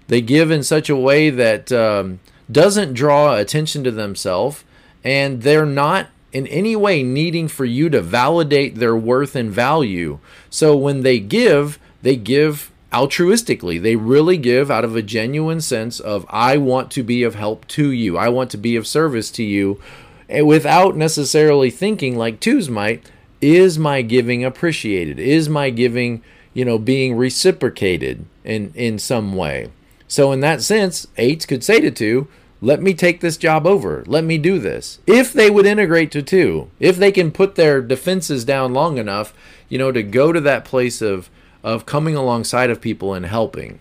They 0.08 0.22
give 0.22 0.52
in 0.52 0.64
such 0.64 0.90
a 0.90 0.96
way 0.96 1.30
that 1.30 1.72
um, 1.72 2.20
doesn't 2.52 2.94
draw 2.94 3.36
attention 3.36 3.84
to 3.84 3.92
themselves, 3.92 4.64
and 5.04 5.42
they're 5.42 5.66
not 5.66 6.08
in 6.32 6.48
any 6.48 6.76
way 6.76 7.04
needing 7.04 7.48
for 7.48 7.66
you 7.66 7.90
to 7.90 8.02
validate 8.02 8.76
their 8.76 8.96
worth 8.96 9.36
and 9.36 9.50
value. 9.52 10.20
So 10.50 10.76
when 10.76 11.02
they 11.02 11.20
give, 11.20 11.80
they 12.02 12.16
give 12.16 12.72
altruistically. 12.92 13.82
They 13.82 13.96
really 13.96 14.38
give 14.38 14.72
out 14.72 14.86
of 14.86 14.96
a 14.96 15.02
genuine 15.02 15.62
sense 15.62 16.00
of, 16.00 16.26
I 16.30 16.58
want 16.58 16.92
to 16.92 17.04
be 17.04 17.24
of 17.24 17.36
help 17.36 17.68
to 17.70 17.92
you, 17.92 18.18
I 18.18 18.30
want 18.30 18.52
to 18.52 18.58
be 18.58 18.76
of 18.76 18.88
service 18.88 19.32
to 19.32 19.44
you, 19.44 19.82
without 20.30 20.96
necessarily 20.96 21.70
thinking 21.70 22.18
like 22.18 22.40
twos 22.40 22.70
might, 22.70 23.10
is 23.40 23.78
my 23.78 24.02
giving 24.02 24.44
appreciated? 24.44 25.20
Is 25.20 25.48
my 25.48 25.70
giving, 25.70 26.24
you 26.54 26.66
know, 26.66 26.78
being 26.78 27.16
reciprocated 27.16 28.26
in, 28.44 28.74
in 28.74 29.00
some 29.00 29.36
way? 29.36 29.70
So, 30.08 30.32
in 30.32 30.40
that 30.42 30.62
sense, 30.62 31.08
eights 31.18 31.46
could 31.46 31.64
say 31.64 31.80
to 31.82 31.92
two, 31.92 32.28
let 32.62 32.82
me 32.82 32.94
take 32.94 33.20
this 33.20 33.38
job 33.38 33.68
over. 33.68 34.04
Let 34.08 34.24
me 34.24 34.38
do 34.38 34.58
this. 34.58 35.00
If 35.06 35.32
they 35.32 35.50
would 35.50 35.66
integrate 35.66 36.12
to 36.12 36.24
two, 36.24 36.72
if 36.80 36.98
they 36.98 37.12
can 37.12 37.32
put 37.32 37.56
their 37.56 37.82
defenses 37.82 38.46
down 38.46 38.74
long 38.74 38.98
enough, 38.98 39.34
you 39.70 39.78
know, 39.78 39.92
to 39.92 40.02
go 40.02 40.32
to 40.32 40.42
that 40.42 40.66
place 40.66 41.02
of 41.02 41.30
of 41.64 41.86
coming 41.86 42.16
alongside 42.16 42.70
of 42.70 42.80
people 42.80 43.14
and 43.14 43.26
helping. 43.26 43.80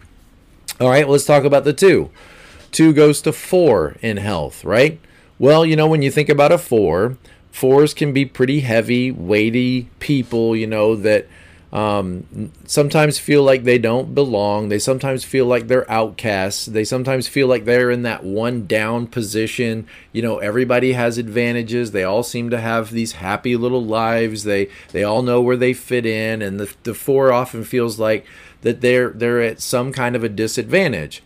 All 0.80 0.88
right, 0.88 1.08
let's 1.08 1.24
talk 1.24 1.44
about 1.44 1.64
the 1.64 1.72
two. 1.72 2.10
Two 2.72 2.92
goes 2.92 3.22
to 3.22 3.32
four 3.32 3.96
in 4.02 4.16
health, 4.16 4.64
right? 4.64 4.98
Well, 5.38 5.64
you 5.64 5.76
know, 5.76 5.86
when 5.86 6.02
you 6.02 6.10
think 6.10 6.28
about 6.28 6.52
a 6.52 6.58
four, 6.58 7.16
fours 7.52 7.94
can 7.94 8.12
be 8.12 8.24
pretty 8.24 8.60
heavy, 8.60 9.10
weighty 9.10 9.88
people, 10.00 10.56
you 10.56 10.66
know, 10.66 10.96
that 10.96 11.26
um, 11.72 12.52
sometimes 12.64 13.18
feel 13.18 13.42
like 13.42 13.64
they 13.64 13.78
don't 13.78 14.14
belong. 14.14 14.68
They 14.68 14.78
sometimes 14.78 15.24
feel 15.24 15.46
like 15.46 15.66
they're 15.66 15.90
outcasts. 15.90 16.66
They 16.66 16.84
sometimes 16.84 17.26
feel 17.26 17.48
like 17.48 17.64
they're 17.64 17.90
in 17.90 18.02
that 18.02 18.22
one 18.24 18.66
down 18.66 19.08
position. 19.08 19.86
You 20.12 20.22
know, 20.22 20.38
everybody 20.38 20.92
has 20.92 21.18
advantages. 21.18 21.90
They 21.90 22.04
all 22.04 22.22
seem 22.22 22.50
to 22.50 22.60
have 22.60 22.90
these 22.90 23.12
happy 23.12 23.56
little 23.56 23.84
lives. 23.84 24.44
They 24.44 24.68
they 24.92 25.02
all 25.02 25.22
know 25.22 25.40
where 25.40 25.56
they 25.56 25.72
fit 25.72 26.06
in, 26.06 26.40
and 26.40 26.60
the 26.60 26.72
the 26.84 26.94
four 26.94 27.32
often 27.32 27.64
feels 27.64 27.98
like 27.98 28.24
that 28.62 28.80
they're 28.80 29.10
they're 29.10 29.42
at 29.42 29.60
some 29.60 29.92
kind 29.92 30.14
of 30.14 30.22
a 30.22 30.28
disadvantage, 30.28 31.22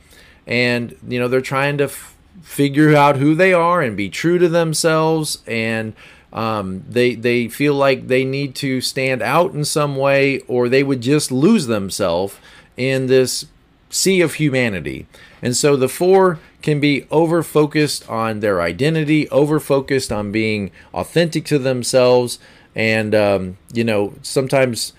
and 0.47 0.97
you 1.07 1.21
know 1.21 1.29
they're 1.29 1.43
trying 1.43 1.77
to 1.79 1.85
f- 1.85 2.17
figure 2.43 2.97
out 2.97 3.17
who 3.17 3.35
they 3.35 3.53
are 3.53 3.83
and 3.83 3.97
be 3.97 4.09
true 4.09 4.39
to 4.39 4.49
themselves 4.49 5.43
and 5.47 5.93
um, 6.33 6.85
they 6.89 7.15
they 7.15 7.49
feel 7.49 7.75
like 7.75 8.07
they 8.07 8.25
need 8.25 8.55
to 8.57 8.81
stand 8.81 9.23
out 9.23 9.53
in 9.53 9.65
some 9.65 9.97
way, 9.97 10.41
or 10.41 10.69
they 10.69 10.83
would 10.83 11.01
just 11.01 11.33
lose 11.33 11.67
themselves 11.67 12.37
in 12.77 13.07
this 13.07 13.47
sea 13.89 14.21
of 14.21 14.35
humanity. 14.35 15.07
And 15.43 15.57
so 15.57 15.77
the 15.77 15.89
four 15.89 16.39
can 16.63 16.79
be 16.79 17.07
over 17.11 17.43
focused 17.43 18.09
on 18.09 18.41
their 18.41 18.61
identity, 18.61 19.29
over 19.31 19.59
focused 19.59 20.13
on 20.13 20.31
being 20.31 20.71
authentic 20.95 21.45
to 21.47 21.59
themselves, 21.59 22.39
and 22.75 23.15
um, 23.15 23.57
you 23.73 23.83
know 23.83 24.15
sometimes 24.23 24.93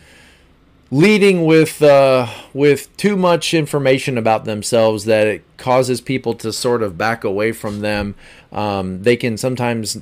leading 0.91 1.45
with 1.45 1.81
uh, 1.81 2.27
with 2.53 2.95
too 2.97 3.15
much 3.15 3.53
information 3.53 4.17
about 4.17 4.43
themselves 4.43 5.05
that 5.05 5.27
it 5.27 5.43
causes 5.57 6.01
people 6.01 6.33
to 6.33 6.51
sort 6.51 6.83
of 6.83 6.97
back 6.97 7.23
away 7.23 7.53
from 7.53 7.79
them. 7.79 8.15
Um, 8.51 9.03
they 9.03 9.15
can 9.15 9.38
sometimes 9.38 10.01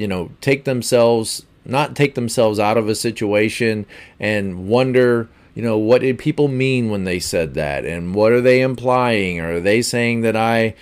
you 0.00 0.08
know, 0.08 0.30
take 0.40 0.64
themselves, 0.64 1.44
not 1.66 1.94
take 1.94 2.14
themselves 2.14 2.58
out 2.58 2.78
of 2.78 2.88
a 2.88 2.94
situation 2.94 3.84
and 4.18 4.66
wonder, 4.66 5.28
you 5.54 5.62
know, 5.62 5.76
what 5.76 6.00
did 6.00 6.18
people 6.18 6.48
mean 6.48 6.90
when 6.90 7.04
they 7.04 7.20
said 7.20 7.52
that? 7.52 7.84
And 7.84 8.14
what 8.14 8.32
are 8.32 8.40
they 8.40 8.62
implying? 8.62 9.40
Or 9.40 9.56
Are 9.56 9.60
they 9.60 9.82
saying 9.82 10.22
that 10.22 10.34
I, 10.34 10.74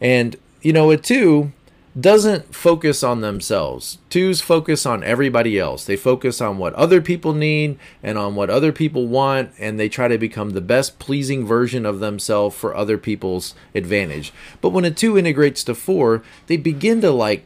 and, 0.00 0.36
you 0.62 0.72
know, 0.72 0.90
it 0.90 1.04
too 1.04 1.52
doesn't 2.00 2.54
focus 2.54 3.02
on 3.02 3.20
themselves. 3.20 3.98
Twos 4.08 4.40
focus 4.40 4.86
on 4.86 5.04
everybody 5.04 5.58
else. 5.58 5.84
They 5.84 5.96
focus 5.96 6.40
on 6.40 6.56
what 6.56 6.72
other 6.72 7.02
people 7.02 7.34
need 7.34 7.78
and 8.02 8.16
on 8.16 8.34
what 8.34 8.48
other 8.48 8.72
people 8.72 9.06
want, 9.06 9.50
and 9.58 9.78
they 9.78 9.90
try 9.90 10.08
to 10.08 10.16
become 10.16 10.50
the 10.50 10.62
best 10.62 10.98
pleasing 10.98 11.44
version 11.44 11.84
of 11.84 12.00
themselves 12.00 12.56
for 12.56 12.74
other 12.74 12.96
people's 12.96 13.54
advantage. 13.74 14.32
But 14.62 14.70
when 14.70 14.86
a 14.86 14.90
two 14.90 15.18
integrates 15.18 15.62
to 15.64 15.74
four, 15.74 16.22
they 16.46 16.56
begin 16.56 17.02
to 17.02 17.10
like 17.10 17.44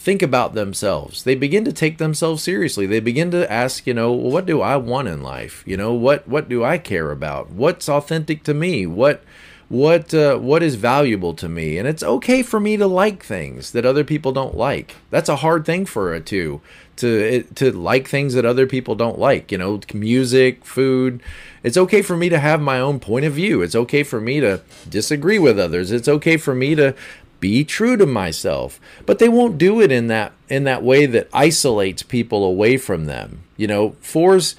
think 0.00 0.22
about 0.22 0.54
themselves. 0.54 1.24
They 1.24 1.34
begin 1.34 1.64
to 1.66 1.72
take 1.72 1.98
themselves 1.98 2.42
seriously. 2.42 2.86
They 2.86 3.00
begin 3.00 3.30
to 3.32 3.50
ask, 3.52 3.86
you 3.86 3.92
know, 3.92 4.12
what 4.12 4.46
do 4.46 4.62
I 4.62 4.76
want 4.78 5.08
in 5.08 5.22
life? 5.22 5.62
You 5.66 5.76
know, 5.76 5.92
what 5.92 6.26
what 6.26 6.48
do 6.48 6.64
I 6.64 6.78
care 6.78 7.10
about? 7.10 7.50
What's 7.50 7.88
authentic 7.88 8.42
to 8.44 8.54
me? 8.54 8.86
What 8.86 9.22
what 9.68 10.14
uh, 10.14 10.38
what 10.38 10.62
is 10.62 10.76
valuable 10.76 11.34
to 11.34 11.48
me? 11.50 11.76
And 11.76 11.86
it's 11.86 12.02
okay 12.02 12.42
for 12.42 12.58
me 12.58 12.78
to 12.78 12.86
like 12.86 13.22
things 13.22 13.72
that 13.72 13.84
other 13.84 14.02
people 14.02 14.32
don't 14.32 14.56
like. 14.56 14.96
That's 15.10 15.28
a 15.28 15.36
hard 15.36 15.66
thing 15.66 15.84
for 15.84 16.14
a 16.14 16.20
two 16.20 16.62
to 16.96 17.42
to 17.54 17.70
like 17.70 18.08
things 18.08 18.34
that 18.34 18.44
other 18.44 18.66
people 18.66 18.94
don't 18.94 19.18
like. 19.18 19.52
You 19.52 19.58
know, 19.58 19.80
music, 19.92 20.64
food. 20.64 21.22
It's 21.62 21.76
okay 21.76 22.00
for 22.02 22.16
me 22.16 22.28
to 22.30 22.38
have 22.38 22.60
my 22.60 22.80
own 22.80 23.00
point 23.00 23.26
of 23.26 23.34
view. 23.34 23.62
It's 23.62 23.76
okay 23.76 24.02
for 24.02 24.20
me 24.20 24.40
to 24.40 24.62
disagree 24.88 25.38
with 25.38 25.58
others. 25.58 25.92
It's 25.92 26.08
okay 26.08 26.36
for 26.36 26.54
me 26.54 26.74
to 26.74 26.94
be 27.40 27.64
true 27.64 27.96
to 27.96 28.06
myself 28.06 28.80
but 29.06 29.18
they 29.18 29.28
won't 29.28 29.58
do 29.58 29.80
it 29.80 29.90
in 29.90 30.06
that 30.08 30.32
in 30.48 30.64
that 30.64 30.82
way 30.82 31.06
that 31.06 31.28
isolates 31.32 32.02
people 32.02 32.44
away 32.44 32.76
from 32.76 33.06
them. 33.06 33.42
You 33.56 33.66
know 33.66 33.96
fours 34.00 34.56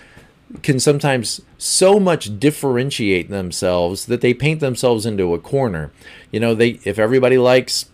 can 0.64 0.80
sometimes 0.80 1.42
so 1.58 2.00
much 2.00 2.40
differentiate 2.40 3.30
themselves 3.30 4.06
that 4.08 4.22
they 4.22 4.34
paint 4.34 4.60
themselves 4.60 5.06
into 5.06 5.34
a 5.34 5.40
corner. 5.40 5.92
You 6.32 6.40
know 6.40 6.56
they 6.56 6.80
if 6.84 7.00
everybody 7.00 7.38
likes 7.38 7.86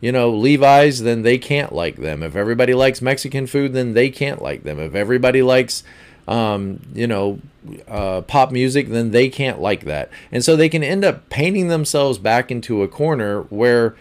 you 0.00 0.12
know 0.12 0.30
levi's 0.30 1.02
then 1.02 1.22
they 1.22 1.38
can't 1.38 1.72
like 1.72 1.96
them. 1.96 2.22
If 2.22 2.36
everybody 2.36 2.74
likes 2.74 3.02
mexican 3.02 3.46
food 3.46 3.72
then 3.72 3.94
they 3.94 4.10
can't 4.10 4.40
like 4.40 4.62
them. 4.62 4.78
If 4.78 4.94
everybody 4.94 5.42
likes 5.42 5.82
um, 6.30 6.80
you 6.94 7.08
know, 7.08 7.40
uh, 7.88 8.20
pop 8.22 8.52
music, 8.52 8.88
then 8.88 9.10
they 9.10 9.28
can't 9.28 9.60
like 9.60 9.84
that. 9.84 10.10
And 10.30 10.44
so 10.44 10.54
they 10.54 10.68
can 10.68 10.84
end 10.84 11.04
up 11.04 11.28
painting 11.28 11.68
themselves 11.68 12.18
back 12.18 12.52
into 12.52 12.82
a 12.82 12.88
corner 12.88 13.42
where 13.42 13.96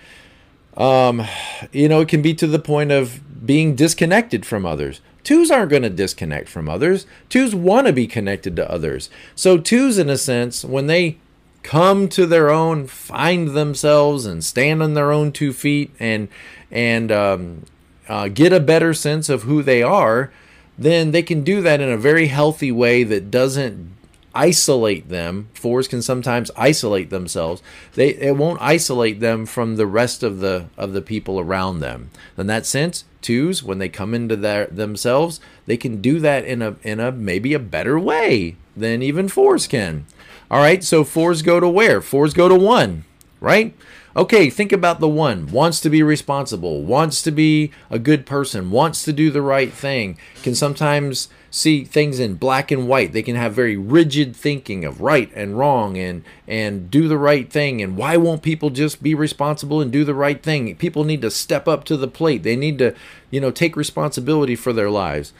um, 0.79 1.27
you 1.71 1.89
know, 1.89 1.99
it 1.99 2.07
can 2.07 2.21
be 2.21 2.33
to 2.35 2.47
the 2.47 2.57
point 2.57 2.91
of 2.91 3.45
being 3.45 3.75
disconnected 3.75 4.45
from 4.45 4.65
others. 4.65 5.01
Twos 5.23 5.51
aren't 5.51 5.69
going 5.69 5.83
to 5.83 5.89
disconnect 5.89 6.47
from 6.47 6.69
others. 6.69 7.05
Twos 7.27 7.53
want 7.53 7.87
to 7.87 7.93
be 7.93 8.07
connected 8.07 8.55
to 8.55 8.71
others. 8.71 9.09
So, 9.35 9.57
twos, 9.57 9.97
in 9.97 10.09
a 10.09 10.17
sense, 10.17 10.63
when 10.63 10.87
they 10.87 11.17
come 11.61 12.07
to 12.09 12.25
their 12.25 12.49
own, 12.49 12.87
find 12.87 13.49
themselves, 13.49 14.25
and 14.25 14.43
stand 14.43 14.81
on 14.81 14.93
their 14.93 15.11
own 15.11 15.33
two 15.33 15.51
feet, 15.51 15.91
and 15.99 16.29
and 16.71 17.11
um, 17.11 17.65
uh, 18.07 18.29
get 18.29 18.53
a 18.53 18.59
better 18.59 18.93
sense 18.93 19.27
of 19.27 19.43
who 19.43 19.61
they 19.61 19.83
are, 19.83 20.31
then 20.77 21.11
they 21.11 21.21
can 21.21 21.43
do 21.43 21.61
that 21.61 21.81
in 21.81 21.89
a 21.89 21.97
very 21.97 22.27
healthy 22.27 22.71
way 22.71 23.03
that 23.03 23.29
doesn't 23.29 23.91
isolate 24.39 25.09
them. 25.09 25.49
Fours 25.53 25.89
can 25.89 26.01
sometimes 26.01 26.49
isolate 26.55 27.09
themselves. 27.09 27.61
They 27.95 28.15
it 28.15 28.37
won't 28.37 28.61
isolate 28.61 29.19
them 29.19 29.45
from 29.45 29.75
the 29.75 29.85
rest 29.85 30.23
of 30.23 30.39
the 30.39 30.67
of 30.77 30.93
the 30.93 31.01
people 31.01 31.41
around 31.41 31.79
them. 31.79 32.09
In 32.37 32.47
that 32.47 32.65
sense, 32.65 33.03
twos 33.21 33.61
when 33.61 33.79
they 33.79 33.89
come 33.89 34.13
into 34.13 34.37
their 34.37 34.67
themselves, 34.67 35.41
they 35.65 35.75
can 35.75 36.01
do 36.01 36.21
that 36.21 36.45
in 36.45 36.61
a 36.61 36.77
in 36.83 37.01
a 37.01 37.11
maybe 37.11 37.53
a 37.53 37.59
better 37.59 37.99
way 37.99 38.55
than 38.77 39.03
even 39.03 39.27
fours 39.27 39.67
can. 39.67 40.05
All 40.49 40.61
right, 40.61 40.83
so 40.83 41.03
fours 41.03 41.41
go 41.41 41.59
to 41.59 41.67
where? 41.67 42.01
Fours 42.01 42.33
go 42.33 42.47
to 42.47 42.55
one, 42.55 43.03
right? 43.41 43.75
Okay, 44.15 44.49
think 44.49 44.71
about 44.71 45.01
the 45.01 45.09
one 45.09 45.47
wants 45.51 45.81
to 45.81 45.89
be 45.89 46.01
responsible, 46.01 46.83
wants 46.83 47.21
to 47.21 47.31
be 47.31 47.71
a 47.89 47.99
good 47.99 48.25
person, 48.25 48.71
wants 48.71 49.03
to 49.03 49.13
do 49.13 49.29
the 49.29 49.41
right 49.41 49.71
thing, 49.71 50.17
can 50.43 50.55
sometimes 50.55 51.27
see 51.51 51.83
things 51.83 52.19
in 52.19 52.35
black 52.35 52.71
and 52.71 52.87
white. 52.87 53.13
They 53.13 53.21
can 53.21 53.35
have 53.35 53.53
very 53.53 53.75
rigid 53.75 54.35
thinking 54.35 54.85
of 54.85 55.01
right 55.01 55.31
and 55.35 55.57
wrong 55.57 55.97
and 55.97 56.23
and 56.47 56.91
do 56.91 57.07
the 57.07 57.17
right 57.17 57.51
thing 57.51 57.81
and 57.81 57.97
why 57.97 58.17
won't 58.17 58.43
people 58.43 58.69
just 58.69 59.01
be 59.01 59.15
responsible 59.15 59.81
and 59.81 59.91
do 59.91 60.03
the 60.03 60.13
right 60.13 60.41
thing? 60.41 60.75
People 60.75 61.03
need 61.03 61.21
to 61.21 61.31
step 61.31 61.67
up 61.67 61.83
to 61.85 61.97
the 61.97 62.07
plate. 62.07 62.43
They 62.43 62.55
need 62.55 62.77
to, 62.79 62.95
you 63.31 63.41
know, 63.41 63.51
take 63.51 63.75
responsibility 63.75 64.55
for 64.55 64.73
their 64.73 64.89
lives. 64.89 65.33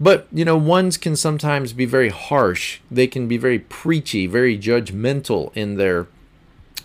But, 0.00 0.28
you 0.32 0.44
know, 0.44 0.56
ones 0.56 0.96
can 0.96 1.16
sometimes 1.16 1.72
be 1.72 1.84
very 1.84 2.08
harsh. 2.08 2.78
They 2.90 3.08
can 3.08 3.26
be 3.26 3.36
very 3.36 3.58
preachy, 3.58 4.26
very 4.26 4.56
judgmental 4.56 5.50
in 5.56 5.76
their 5.76 6.06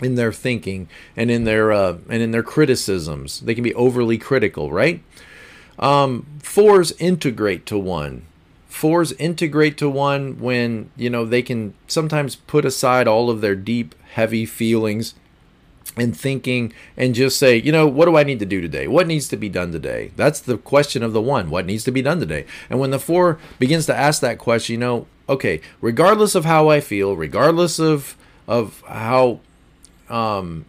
in 0.01 0.15
their 0.15 0.33
thinking 0.33 0.89
and 1.15 1.29
in 1.29 1.43
their 1.43 1.71
uh, 1.71 1.97
and 2.09 2.23
in 2.23 2.31
their 2.31 2.43
criticisms. 2.43 3.41
They 3.41 3.53
can 3.53 3.63
be 3.63 3.75
overly 3.75 4.17
critical, 4.17 4.71
right? 4.71 5.03
Um, 5.77 6.25
fours 6.41 6.91
integrate 6.93 7.65
to 7.67 7.77
one 7.77 8.23
fours 8.83 9.13
integrate 9.13 9.77
to 9.77 9.89
one 9.89 10.37
when 10.41 10.91
you 10.97 11.09
know 11.09 11.23
they 11.23 11.41
can 11.41 11.73
sometimes 11.87 12.35
put 12.35 12.65
aside 12.65 13.07
all 13.07 13.29
of 13.29 13.39
their 13.39 13.55
deep 13.55 13.95
heavy 14.11 14.45
feelings 14.45 15.15
and 15.95 16.17
thinking 16.17 16.73
and 16.97 17.15
just 17.15 17.39
say 17.39 17.55
you 17.55 17.71
know 17.71 17.87
what 17.87 18.07
do 18.07 18.17
i 18.17 18.23
need 18.23 18.39
to 18.39 18.45
do 18.45 18.59
today? 18.59 18.85
What 18.85 19.07
needs 19.07 19.29
to 19.29 19.37
be 19.37 19.47
done 19.47 19.71
today? 19.71 20.11
That's 20.17 20.41
the 20.41 20.57
question 20.57 21.01
of 21.01 21.13
the 21.13 21.21
one 21.21 21.49
what 21.49 21.65
needs 21.65 21.85
to 21.85 21.91
be 21.91 22.01
done 22.01 22.19
today? 22.19 22.45
And 22.69 22.77
when 22.77 22.91
the 22.91 22.99
four 22.99 23.39
begins 23.57 23.85
to 23.85 23.95
ask 23.95 24.19
that 24.19 24.37
question 24.37 24.73
you 24.73 24.79
know 24.79 25.07
okay 25.29 25.61
regardless 25.79 26.35
of 26.35 26.43
how 26.43 26.67
i 26.67 26.81
feel 26.81 27.15
regardless 27.15 27.79
of 27.79 28.17
of 28.49 28.81
how 28.81 29.39
um 30.09 30.65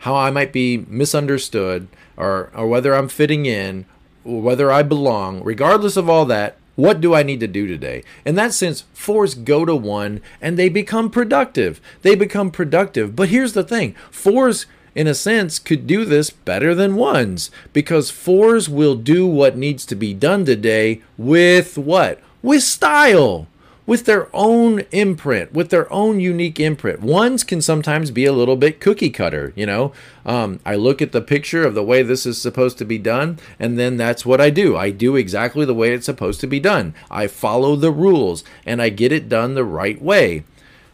how 0.00 0.14
i 0.14 0.30
might 0.30 0.52
be 0.52 0.84
misunderstood 0.88 1.88
or 2.18 2.50
or 2.54 2.68
whether 2.68 2.94
i'm 2.94 3.08
fitting 3.08 3.46
in 3.46 3.86
whether 4.24 4.70
i 4.70 4.82
belong 4.82 5.42
regardless 5.42 5.96
of 5.96 6.10
all 6.10 6.26
that 6.26 6.58
what 6.74 7.00
do 7.00 7.14
I 7.14 7.22
need 7.22 7.40
to 7.40 7.46
do 7.46 7.66
today? 7.66 8.02
In 8.24 8.34
that 8.36 8.54
sense, 8.54 8.84
fours 8.94 9.34
go 9.34 9.64
to 9.64 9.76
one 9.76 10.20
and 10.40 10.58
they 10.58 10.68
become 10.68 11.10
productive. 11.10 11.80
They 12.02 12.14
become 12.14 12.50
productive. 12.50 13.14
But 13.14 13.28
here's 13.28 13.52
the 13.52 13.64
thing 13.64 13.94
fours, 14.10 14.66
in 14.94 15.06
a 15.06 15.14
sense, 15.14 15.58
could 15.58 15.86
do 15.86 16.04
this 16.04 16.30
better 16.30 16.74
than 16.74 16.96
ones 16.96 17.50
because 17.72 18.10
fours 18.10 18.68
will 18.68 18.94
do 18.94 19.26
what 19.26 19.56
needs 19.56 19.84
to 19.86 19.94
be 19.94 20.14
done 20.14 20.44
today 20.44 21.02
with 21.18 21.76
what? 21.76 22.20
With 22.42 22.62
style 22.62 23.46
with 23.86 24.04
their 24.04 24.28
own 24.34 24.80
imprint, 24.92 25.52
with 25.52 25.70
their 25.70 25.92
own 25.92 26.20
unique 26.20 26.60
imprint. 26.60 27.00
Ones 27.00 27.42
can 27.44 27.60
sometimes 27.60 28.10
be 28.10 28.24
a 28.24 28.32
little 28.32 28.56
bit 28.56 28.80
cookie 28.80 29.10
cutter, 29.10 29.52
you 29.56 29.66
know. 29.66 29.92
Um, 30.24 30.60
I 30.64 30.76
look 30.76 31.02
at 31.02 31.12
the 31.12 31.20
picture 31.20 31.64
of 31.64 31.74
the 31.74 31.82
way 31.82 32.02
this 32.02 32.24
is 32.24 32.40
supposed 32.40 32.78
to 32.78 32.84
be 32.84 32.98
done, 32.98 33.38
and 33.58 33.78
then 33.78 33.96
that's 33.96 34.24
what 34.24 34.40
I 34.40 34.50
do. 34.50 34.76
I 34.76 34.90
do 34.90 35.16
exactly 35.16 35.64
the 35.64 35.74
way 35.74 35.92
it's 35.92 36.06
supposed 36.06 36.40
to 36.40 36.46
be 36.46 36.60
done. 36.60 36.94
I 37.10 37.26
follow 37.26 37.76
the 37.76 37.90
rules, 37.90 38.44
and 38.64 38.80
I 38.80 38.88
get 38.88 39.12
it 39.12 39.28
done 39.28 39.54
the 39.54 39.64
right 39.64 40.00
way. 40.00 40.44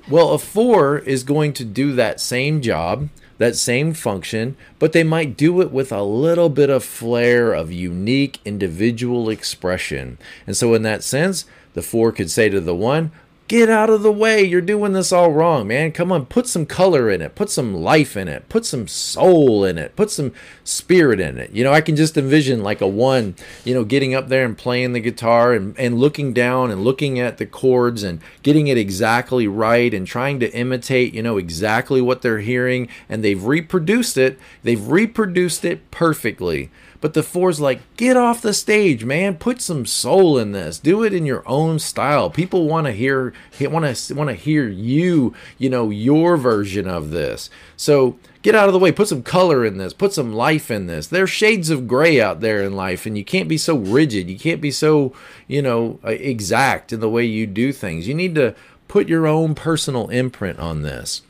Well, 0.09 0.30
a 0.30 0.38
four 0.38 0.99
is 0.99 1.23
going 1.23 1.52
to 1.54 1.64
do 1.64 1.92
that 1.92 2.21
same 2.21 2.62
job 2.62 3.11
that 3.38 3.57
same 3.57 3.95
function, 3.95 4.57
but 4.78 4.92
they 4.92 5.04
might 5.04 5.37
do 5.37 5.61
it 5.62 5.71
with 5.71 5.92
a 5.92 6.02
little 6.02 6.49
bit 6.49 6.68
of 6.68 6.85
flair 6.85 7.52
of 7.52 7.73
unique 7.73 8.40
individual 8.45 9.30
expression. 9.30 10.18
And 10.47 10.57
so, 10.57 10.75
in 10.75 10.83
that 10.83 11.02
sense, 11.02 11.47
the 11.75 11.82
four 11.82 12.12
could 12.12 12.30
say 12.30 12.48
to 12.48 12.60
the 12.60 12.75
one, 12.75 13.12
Get 13.48 13.70
out 13.70 13.88
of 13.88 14.02
the 14.02 14.12
way. 14.12 14.44
You're 14.44 14.60
doing 14.60 14.92
this 14.92 15.10
all 15.10 15.32
wrong, 15.32 15.68
man. 15.68 15.92
Come 15.92 16.12
on, 16.12 16.26
put 16.26 16.46
some 16.46 16.66
color 16.66 17.10
in 17.10 17.22
it. 17.22 17.34
Put 17.34 17.48
some 17.48 17.75
life 17.75 18.14
in 18.14 18.28
it. 18.28 18.46
Put 18.50 18.66
some 18.66 18.87
soul 18.87 19.64
in 19.64 19.78
it. 19.78 19.96
Put 19.96 20.10
some 20.10 20.34
spirit 20.64 21.18
in 21.18 21.38
it. 21.38 21.50
You 21.52 21.64
know, 21.64 21.72
I 21.72 21.80
can 21.80 21.96
just 21.96 22.18
envision 22.18 22.62
like 22.62 22.82
a 22.82 22.87
one, 22.87 23.37
you 23.64 23.72
know, 23.72 23.84
getting 23.84 24.14
up 24.14 24.28
there 24.28 24.44
and 24.44 24.56
playing 24.56 24.92
the 24.92 25.00
guitar 25.00 25.54
and, 25.54 25.75
and 25.78 25.98
looking 25.98 26.34
down 26.34 26.70
and 26.70 26.84
looking 26.84 27.18
at 27.18 27.38
the 27.38 27.46
chords 27.46 28.02
and 28.02 28.20
getting 28.42 28.66
it 28.66 28.76
exactly 28.76 29.48
right 29.48 29.94
and 29.94 30.06
trying 30.06 30.38
to 30.40 30.52
imitate, 30.54 31.14
you 31.14 31.22
know, 31.22 31.38
exactly 31.38 32.02
what 32.02 32.20
they're 32.20 32.40
hearing. 32.40 32.87
And 33.08 33.25
they've 33.25 33.42
reproduced 33.42 34.18
it. 34.18 34.38
They've 34.62 34.87
reproduced 34.87 35.64
it 35.64 35.90
perfectly. 35.90 36.70
But 37.00 37.14
the 37.14 37.23
four's 37.23 37.61
like, 37.61 37.81
get 37.97 38.17
off 38.17 38.43
the 38.43 38.52
stage, 38.52 39.05
man. 39.05 39.37
Put 39.37 39.61
some 39.61 39.87
soul 39.87 40.37
in 40.37 40.50
this. 40.50 40.81
Do 40.81 41.05
it 41.05 41.14
in 41.14 41.25
your 41.25 41.45
own 41.47 41.78
style. 41.78 42.28
People 42.28 42.67
want 42.67 42.87
to 42.87 42.93
hear 42.93 43.33
want 43.61 43.97
to 43.97 44.14
want 44.14 44.31
to 44.31 44.35
hear 44.35 44.69
you, 44.69 45.33
you 45.59 45.71
know, 45.71 45.90
your 45.90 46.37
version 46.37 46.88
of 46.88 47.11
this. 47.11 47.50
So 47.76 48.19
get 48.43 48.57
out 48.57 48.69
of 48.69 48.73
the 48.73 48.81
way. 48.81 48.90
Put 48.90 49.07
some 49.07 49.23
color 49.23 49.64
in 49.64 49.78
this. 49.78 49.93
Put 49.93 50.12
some 50.12 50.33
life 50.33 50.73
in 50.73 50.87
this. 50.87 51.07
There's 51.07 51.31
shades 51.31 51.71
of 51.71 51.87
gray 51.87 52.21
out 52.21 52.40
there 52.40 52.64
in 52.64 52.75
life, 52.75 53.07
and 53.07 53.17
you 53.17 53.25
can't 53.25 53.49
be 53.49 53.59
so 53.59 53.76
rigid. 53.76 54.28
You 54.28 54.38
can't 54.38 54.61
be 54.61 54.73
so, 54.73 55.12
you 55.47 55.62
know, 55.62 56.00
uh, 56.05 56.11
exact 56.11 56.93
in 56.93 56.99
the 56.99 57.09
way 57.09 57.25
you 57.25 57.47
do 57.47 57.73
things. 57.73 58.09
You 58.09 58.14
need 58.14 58.35
to 58.35 58.57
put 58.88 59.09
your 59.09 59.26
own 59.28 59.55
personal 59.55 60.09
imprint 60.09 60.59
on 60.59 60.83
this. 60.83 61.23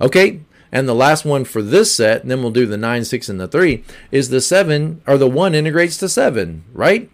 Okay, 0.00 0.40
and 0.72 0.88
the 0.88 0.94
last 0.94 1.24
one 1.24 1.44
for 1.44 1.62
this 1.62 1.94
set, 1.94 2.22
and 2.22 2.30
then 2.30 2.42
we'll 2.42 2.50
do 2.50 2.66
the 2.66 2.76
9, 2.76 3.04
6, 3.04 3.28
and 3.28 3.38
the 3.38 3.46
3, 3.46 3.84
is 4.10 4.30
the 4.30 4.40
7, 4.40 5.02
or 5.06 5.18
the 5.18 5.28
1 5.28 5.54
integrates 5.54 5.98
to 5.98 6.08
7, 6.08 6.64
right? 6.72 7.10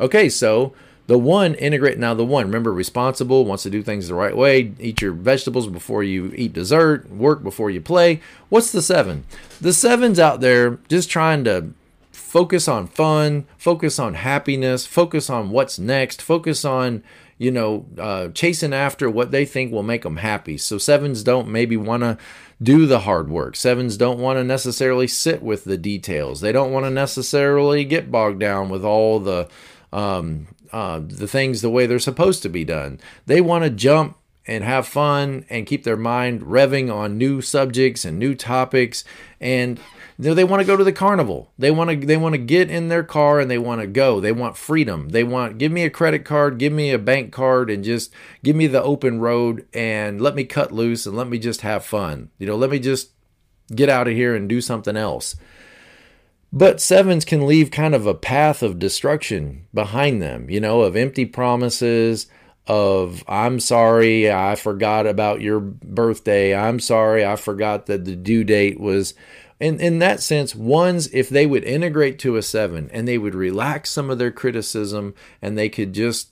Okay, 0.00 0.28
so 0.28 0.72
the 1.06 1.18
1 1.18 1.54
integrate, 1.56 1.98
now 1.98 2.14
the 2.14 2.24
1, 2.24 2.46
remember, 2.46 2.72
responsible, 2.72 3.44
wants 3.44 3.64
to 3.64 3.70
do 3.70 3.82
things 3.82 4.08
the 4.08 4.14
right 4.14 4.36
way, 4.36 4.72
eat 4.80 5.02
your 5.02 5.12
vegetables 5.12 5.66
before 5.66 6.02
you 6.02 6.32
eat 6.34 6.54
dessert, 6.54 7.10
work 7.10 7.42
before 7.42 7.70
you 7.70 7.80
play. 7.80 8.20
What's 8.48 8.72
the 8.72 8.82
7? 8.82 9.24
The 9.60 9.70
7's 9.70 10.18
out 10.18 10.40
there 10.40 10.78
just 10.88 11.10
trying 11.10 11.44
to 11.44 11.74
focus 12.12 12.66
on 12.66 12.86
fun, 12.86 13.44
focus 13.58 13.98
on 13.98 14.14
happiness, 14.14 14.86
focus 14.86 15.28
on 15.28 15.50
what's 15.50 15.78
next, 15.78 16.22
focus 16.22 16.64
on 16.64 17.02
you 17.38 17.50
know, 17.50 17.86
uh, 17.98 18.28
chasing 18.28 18.72
after 18.72 19.10
what 19.10 19.30
they 19.30 19.44
think 19.44 19.72
will 19.72 19.82
make 19.82 20.02
them 20.02 20.16
happy. 20.16 20.56
So 20.58 20.78
sevens 20.78 21.22
don't 21.22 21.48
maybe 21.48 21.76
want 21.76 22.02
to 22.02 22.18
do 22.62 22.86
the 22.86 23.00
hard 23.00 23.28
work. 23.28 23.56
Sevens 23.56 23.96
don't 23.96 24.20
want 24.20 24.38
to 24.38 24.44
necessarily 24.44 25.08
sit 25.08 25.42
with 25.42 25.64
the 25.64 25.76
details. 25.76 26.40
They 26.40 26.52
don't 26.52 26.72
want 26.72 26.86
to 26.86 26.90
necessarily 26.90 27.84
get 27.84 28.10
bogged 28.10 28.40
down 28.40 28.68
with 28.68 28.84
all 28.84 29.18
the 29.18 29.48
um, 29.92 30.46
uh, 30.72 31.00
the 31.04 31.28
things 31.28 31.60
the 31.60 31.70
way 31.70 31.86
they're 31.86 31.98
supposed 31.98 32.42
to 32.42 32.48
be 32.48 32.64
done. 32.64 32.98
They 33.26 33.40
want 33.40 33.64
to 33.64 33.70
jump 33.70 34.16
and 34.46 34.64
have 34.64 34.86
fun 34.86 35.44
and 35.48 35.66
keep 35.66 35.84
their 35.84 35.96
mind 35.96 36.42
revving 36.42 36.92
on 36.92 37.18
new 37.18 37.40
subjects 37.40 38.04
and 38.04 38.18
new 38.18 38.34
topics 38.34 39.04
and 39.40 39.80
they 40.18 40.44
want 40.44 40.60
to 40.60 40.66
go 40.66 40.76
to 40.76 40.84
the 40.84 40.92
carnival. 40.92 41.52
They 41.58 41.70
want 41.70 41.90
to 41.90 42.06
they 42.06 42.16
want 42.16 42.34
to 42.34 42.38
get 42.38 42.70
in 42.70 42.88
their 42.88 43.02
car 43.02 43.40
and 43.40 43.50
they 43.50 43.58
want 43.58 43.80
to 43.80 43.86
go. 43.86 44.20
They 44.20 44.30
want 44.30 44.56
freedom. 44.56 45.08
They 45.08 45.24
want 45.24 45.58
give 45.58 45.72
me 45.72 45.84
a 45.84 45.90
credit 45.90 46.24
card, 46.24 46.58
give 46.58 46.72
me 46.72 46.90
a 46.90 46.98
bank 46.98 47.32
card 47.32 47.70
and 47.70 47.82
just 47.82 48.12
give 48.42 48.54
me 48.54 48.66
the 48.66 48.82
open 48.82 49.20
road 49.20 49.66
and 49.72 50.20
let 50.20 50.34
me 50.34 50.44
cut 50.44 50.70
loose 50.70 51.06
and 51.06 51.16
let 51.16 51.28
me 51.28 51.38
just 51.38 51.62
have 51.62 51.84
fun. 51.84 52.30
You 52.38 52.46
know, 52.46 52.56
let 52.56 52.70
me 52.70 52.78
just 52.78 53.10
get 53.74 53.88
out 53.88 54.06
of 54.06 54.14
here 54.14 54.34
and 54.34 54.48
do 54.48 54.60
something 54.60 54.96
else. 54.96 55.34
But 56.52 56.82
sevens 56.82 57.24
can 57.24 57.46
leave 57.46 57.70
kind 57.70 57.94
of 57.94 58.06
a 58.06 58.14
path 58.14 58.62
of 58.62 58.78
destruction 58.78 59.66
behind 59.72 60.20
them, 60.20 60.50
you 60.50 60.60
know, 60.60 60.82
of 60.82 60.94
empty 60.94 61.24
promises, 61.24 62.26
of 62.66 63.24
I'm 63.26 63.60
sorry, 63.60 64.30
I 64.30 64.54
forgot 64.54 65.06
about 65.06 65.40
your 65.40 65.60
birthday. 65.60 66.54
I'm 66.54 66.80
sorry, 66.80 67.24
I 67.24 67.36
forgot 67.36 67.86
that 67.86 68.04
the 68.04 68.16
due 68.16 68.44
date 68.44 68.78
was 68.78 69.14
in, 69.62 69.78
in 69.78 70.00
that 70.00 70.20
sense, 70.20 70.56
ones, 70.56 71.08
if 71.12 71.28
they 71.28 71.46
would 71.46 71.62
integrate 71.62 72.18
to 72.20 72.34
a 72.36 72.42
seven 72.42 72.90
and 72.92 73.06
they 73.06 73.16
would 73.16 73.36
relax 73.36 73.90
some 73.90 74.10
of 74.10 74.18
their 74.18 74.32
criticism 74.32 75.14
and 75.40 75.56
they 75.56 75.68
could 75.68 75.92
just 75.92 76.30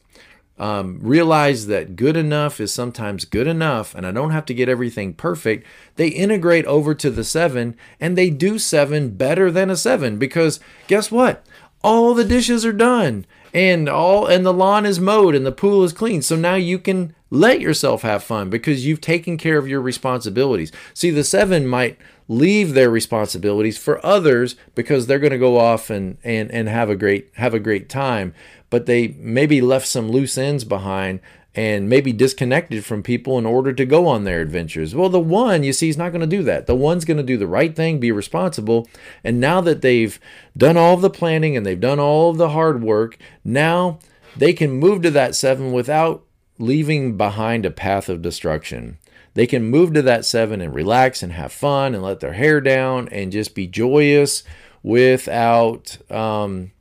um, 0.59 0.99
realize 1.01 1.69
that 1.69 1.95
good 1.95 2.17
enough 2.17 2.61
is 2.61 2.73
sometimes 2.73 3.25
good 3.25 3.47
enough 3.47 3.95
and 3.95 4.05
I 4.05 4.11
don't 4.11 4.33
have 4.33 4.47
to 4.47 4.55
get 4.55 4.69
everything 4.69 5.15
perfect, 5.15 5.65
they 5.95 6.09
integrate 6.09 6.67
over 6.67 6.93
to 6.93 7.09
the 7.09 7.23
seven 7.23 7.77
and 8.01 8.19
they 8.19 8.31
do 8.31 8.59
seven 8.59 9.11
better 9.11 9.51
than 9.53 9.71
a 9.71 9.77
seven 9.77 10.19
because 10.19 10.59
guess 10.89 11.13
what? 11.13 11.47
All 11.83 12.15
the 12.15 12.25
dishes 12.25 12.65
are 12.65 12.73
done 12.73 13.27
and 13.53 13.89
all 13.89 14.27
and 14.27 14.45
the 14.45 14.53
lawn 14.53 14.87
is 14.87 15.01
mowed 15.01 15.35
and 15.35 15.45
the 15.45 15.53
pool 15.53 15.83
is 15.85 15.93
clean. 15.93 16.23
So 16.23 16.37
now 16.37 16.55
you 16.55 16.79
can 16.79 17.15
let 17.31 17.61
yourself 17.61 18.03
have 18.03 18.23
fun 18.23 18.51
because 18.51 18.87
you've 18.87 19.01
taken 19.01 19.37
care 19.37 19.59
of 19.59 19.69
your 19.69 19.81
responsibilities. 19.81 20.73
See, 20.95 21.11
the 21.11 21.25
seven 21.25 21.67
might 21.67 21.99
leave 22.29 22.75
their 22.75 22.91
responsibilities 22.91 23.77
for 23.77 24.05
others 24.05 24.57
because 24.75 25.07
they're 25.07 25.19
going 25.19 25.33
to 25.33 25.39
go 25.39 25.59
off 25.59 25.91
and, 25.91 26.19
and, 26.23 26.51
and 26.53 26.69
have 26.69 26.89
a 26.89 26.97
great 26.97 27.31
have 27.35 27.55
a 27.55 27.59
great 27.59 27.89
time 27.89 28.35
but 28.71 28.87
they 28.87 29.09
maybe 29.19 29.61
left 29.61 29.87
some 29.87 30.11
loose 30.11 30.39
ends 30.39 30.65
behind 30.65 31.21
and 31.55 31.89
maybe 31.89 32.13
disconnected 32.13 32.85
from 32.85 33.03
people 33.03 33.39
in 33.39 33.47
order 33.47 33.73
to 33.73 33.85
go 33.85 34.07
on 34.07 34.25
their 34.25 34.41
adventures. 34.41 34.95
Well, 34.95 35.09
the 35.09 35.19
one, 35.19 35.65
you 35.65 35.73
see, 35.73 35.89
is 35.89 35.97
not 35.97 36.11
going 36.11 36.21
to 36.21 36.27
do 36.27 36.43
that. 36.45 36.67
The 36.67 36.77
one's 36.77 37.05
going 37.05 37.17
to 37.17 37.23
do 37.23 37.37
the 37.37 37.47
right 37.47 37.75
thing, 37.75 37.99
be 37.99 38.13
responsible. 38.13 38.89
And 39.25 39.41
now 39.41 39.61
that 39.63 39.83
they've 39.83 40.19
done 40.57 40.77
all 40.77 40.97
the 40.97 41.11
planning 41.11 41.57
and 41.57 41.67
they've 41.67 41.81
done 41.81 41.99
all 41.99 42.31
of 42.31 42.37
the 42.37 42.51
hard 42.51 42.83
work, 42.83 43.19
now 43.45 43.99
they 44.37 44.53
can 44.53 44.71
move 44.71 45.03
to 45.03 45.11
that 45.11 45.35
seven 45.35 45.73
without 45.73 46.25
leaving 46.59 47.17
behind 47.17 47.67
a 47.67 47.71
path 47.71 48.09
of 48.09 48.23
destruction 48.23 48.99
they 49.35 49.47
can 49.47 49.65
move 49.65 49.95
to 49.95 50.03
that 50.03 50.25
seven 50.25 50.61
and 50.61 50.75
relax 50.75 51.23
and 51.23 51.33
have 51.33 51.53
fun 51.53 51.95
and 51.95 52.03
let 52.03 52.21
their 52.21 52.33
hair 52.33 52.61
down 52.61 53.09
and 53.09 53.33
just 53.33 53.55
be 53.55 53.67
joyous 53.67 54.43
without 54.83 55.99
um, 56.11 56.73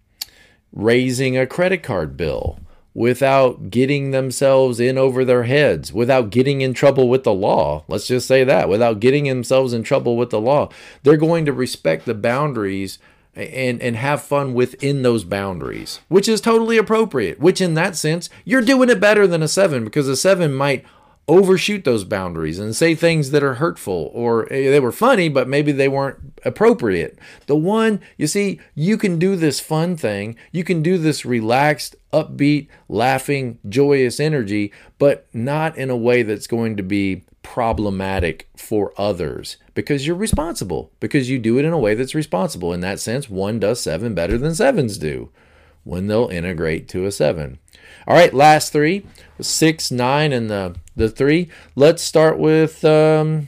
raising 0.73 1.37
a 1.37 1.45
credit 1.45 1.83
card 1.83 2.17
bill, 2.17 2.59
without 2.93 3.69
getting 3.69 4.11
themselves 4.11 4.79
in 4.79 4.97
over 4.97 5.23
their 5.23 5.43
heads, 5.43 5.93
without 5.93 6.29
getting 6.29 6.61
in 6.61 6.73
trouble 6.73 7.07
with 7.07 7.23
the 7.23 7.33
law. 7.33 7.83
Let's 7.87 8.07
just 8.07 8.27
say 8.27 8.43
that 8.43 8.69
without 8.69 8.99
getting 8.99 9.25
themselves 9.25 9.73
in 9.73 9.83
trouble 9.83 10.17
with 10.17 10.31
the 10.31 10.41
law. 10.41 10.69
They're 11.03 11.17
going 11.17 11.45
to 11.45 11.53
respect 11.53 12.05
the 12.05 12.13
boundaries 12.13 12.99
and 13.35 13.81
and 13.81 13.95
have 13.95 14.21
fun 14.21 14.53
within 14.53 15.03
those 15.03 15.23
boundaries, 15.23 16.01
which 16.07 16.27
is 16.27 16.41
totally 16.41 16.77
appropriate. 16.77 17.39
Which 17.39 17.61
in 17.61 17.75
that 17.75 17.95
sense, 17.95 18.29
you're 18.43 18.61
doing 18.61 18.89
it 18.89 18.99
better 18.99 19.27
than 19.27 19.43
a 19.43 19.47
7 19.47 19.83
because 19.85 20.07
a 20.07 20.15
7 20.15 20.53
might 20.53 20.83
overshoot 21.29 21.85
those 21.85 22.03
boundaries 22.03 22.57
and 22.57 22.75
say 22.75 22.95
things 22.95 23.29
that 23.29 23.43
are 23.43 23.53
hurtful 23.53 24.09
or 24.15 24.51
eh, 24.51 24.71
they 24.71 24.79
were 24.79 24.91
funny 24.91 25.29
but 25.29 25.47
maybe 25.47 25.71
they 25.71 25.87
weren't 25.87 26.17
appropriate. 26.43 27.19
The 27.45 27.55
one, 27.55 28.01
you 28.17 28.25
see, 28.25 28.59
you 28.73 28.97
can 28.97 29.19
do 29.19 29.35
this 29.35 29.59
fun 29.59 29.95
thing, 29.95 30.35
you 30.51 30.63
can 30.63 30.81
do 30.81 30.97
this 30.97 31.25
relaxed, 31.25 31.95
upbeat, 32.11 32.67
laughing, 32.87 33.59
joyous 33.69 34.19
energy, 34.19 34.73
but 34.97 35.27
not 35.31 35.77
in 35.77 35.91
a 35.91 35.95
way 35.95 36.23
that's 36.23 36.47
going 36.47 36.75
to 36.77 36.83
be 36.83 37.23
problematic 37.43 38.49
for 38.57 38.91
others 38.97 39.57
because 39.75 40.07
you're 40.07 40.15
responsible 40.15 40.91
because 40.99 41.29
you 41.29 41.37
do 41.37 41.59
it 41.59 41.65
in 41.65 41.73
a 41.73 41.79
way 41.79 41.93
that's 41.93 42.15
responsible. 42.15 42.73
In 42.73 42.81
that 42.81 42.99
sense, 42.99 43.29
one 43.29 43.59
does 43.59 43.79
7 43.81 44.15
better 44.15 44.37
than 44.37 44.51
7s 44.53 44.99
do 44.99 45.29
when 45.83 46.07
they'll 46.07 46.27
integrate 46.27 46.87
to 46.89 47.05
a 47.05 47.11
7. 47.11 47.59
All 48.07 48.15
right, 48.15 48.33
last 48.33 48.71
three, 48.71 49.05
six, 49.41 49.91
nine, 49.91 50.31
and 50.31 50.49
the 50.49 50.75
the 50.99 51.09
three. 51.09 51.49
Let's 51.75 52.03
start 52.03 52.37
with 52.37 52.85
um, 52.85 53.47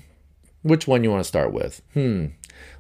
which 0.63 0.87
one 0.87 1.03
you 1.03 1.11
want 1.11 1.21
to 1.21 1.27
start 1.27 1.53
with? 1.53 1.81
Hmm. 1.93 2.27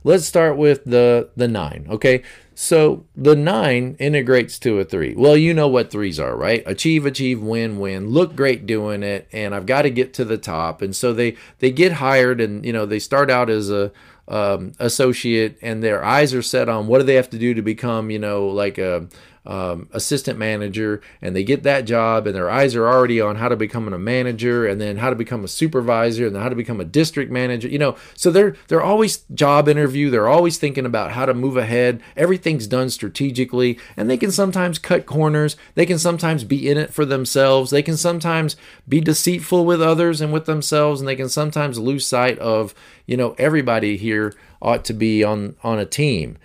Let's 0.03 0.25
start 0.25 0.57
with 0.57 0.83
the 0.85 1.29
the 1.35 1.47
nine. 1.47 1.85
Okay, 1.89 2.23
so 2.55 3.05
the 3.15 3.35
nine 3.35 3.95
integrates 3.99 4.57
to 4.59 4.79
a 4.79 4.83
three. 4.83 5.13
Well, 5.15 5.37
you 5.37 5.53
know 5.53 5.67
what 5.67 5.91
threes 5.91 6.19
are, 6.19 6.35
right? 6.35 6.63
Achieve, 6.65 7.05
achieve, 7.05 7.41
win, 7.41 7.79
win. 7.79 8.09
Look 8.09 8.35
great 8.35 8.65
doing 8.65 9.03
it, 9.03 9.27
and 9.31 9.53
I've 9.53 9.67
got 9.67 9.83
to 9.83 9.91
get 9.91 10.13
to 10.15 10.25
the 10.25 10.37
top. 10.37 10.81
And 10.81 10.95
so 10.95 11.13
they 11.13 11.35
they 11.59 11.71
get 11.71 11.93
hired, 11.93 12.41
and 12.41 12.65
you 12.65 12.73
know 12.73 12.87
they 12.87 12.99
start 12.99 13.29
out 13.29 13.49
as 13.49 13.69
a 13.69 13.91
um, 14.27 14.71
associate, 14.79 15.57
and 15.61 15.83
their 15.83 16.03
eyes 16.03 16.33
are 16.33 16.41
set 16.41 16.69
on 16.69 16.87
what 16.87 16.99
do 16.99 17.03
they 17.03 17.15
have 17.15 17.29
to 17.31 17.37
do 17.37 17.53
to 17.53 17.61
become, 17.61 18.09
you 18.09 18.19
know, 18.19 18.47
like 18.47 18.77
a 18.77 19.07
um, 19.45 19.89
assistant 19.91 20.37
manager 20.37 21.01
and 21.21 21.35
they 21.35 21.43
get 21.43 21.63
that 21.63 21.85
job 21.85 22.27
and 22.27 22.35
their 22.35 22.49
eyes 22.49 22.75
are 22.75 22.87
already 22.87 23.19
on 23.19 23.37
how 23.37 23.49
to 23.49 23.55
become 23.55 23.91
a 23.91 23.97
manager 23.97 24.67
and 24.67 24.79
then 24.79 24.97
how 24.97 25.09
to 25.09 25.15
become 25.15 25.43
a 25.43 25.47
supervisor 25.47 26.27
and 26.27 26.35
then 26.35 26.43
how 26.43 26.49
to 26.49 26.55
become 26.55 26.79
a 26.79 26.85
district 26.85 27.31
manager 27.31 27.67
you 27.67 27.79
know. 27.79 27.95
So 28.15 28.29
they're 28.29 28.55
they're 28.67 28.83
always 28.83 29.23
job 29.33 29.67
interview 29.67 30.09
they're 30.09 30.27
always 30.27 30.57
thinking 30.57 30.85
about 30.85 31.13
how 31.13 31.25
to 31.25 31.33
move 31.33 31.57
ahead. 31.57 32.01
Everything's 32.15 32.67
done 32.67 32.91
strategically 32.91 33.79
and 33.97 34.09
they 34.09 34.17
can 34.17 34.31
sometimes 34.31 34.77
cut 34.77 35.07
corners. 35.07 35.55
They 35.73 35.87
can 35.87 35.97
sometimes 35.97 36.43
be 36.43 36.69
in 36.69 36.77
it 36.77 36.93
for 36.93 37.05
themselves. 37.05 37.71
They 37.71 37.83
can 37.83 37.97
sometimes 37.97 38.55
be 38.87 39.01
deceitful 39.01 39.65
with 39.65 39.81
others 39.81 40.21
and 40.21 40.31
with 40.31 40.45
themselves 40.45 41.01
and 41.01 41.07
they 41.07 41.15
can 41.15 41.29
sometimes 41.29 41.79
lose 41.79 42.05
sight 42.05 42.37
of 42.37 42.75
you 43.07 43.17
know 43.17 43.33
everybody 43.39 43.97
here 43.97 44.33
ought 44.61 44.85
to 44.85 44.93
be 44.93 45.23
on 45.23 45.55
on 45.63 45.79
a 45.79 45.85
team. 45.85 46.37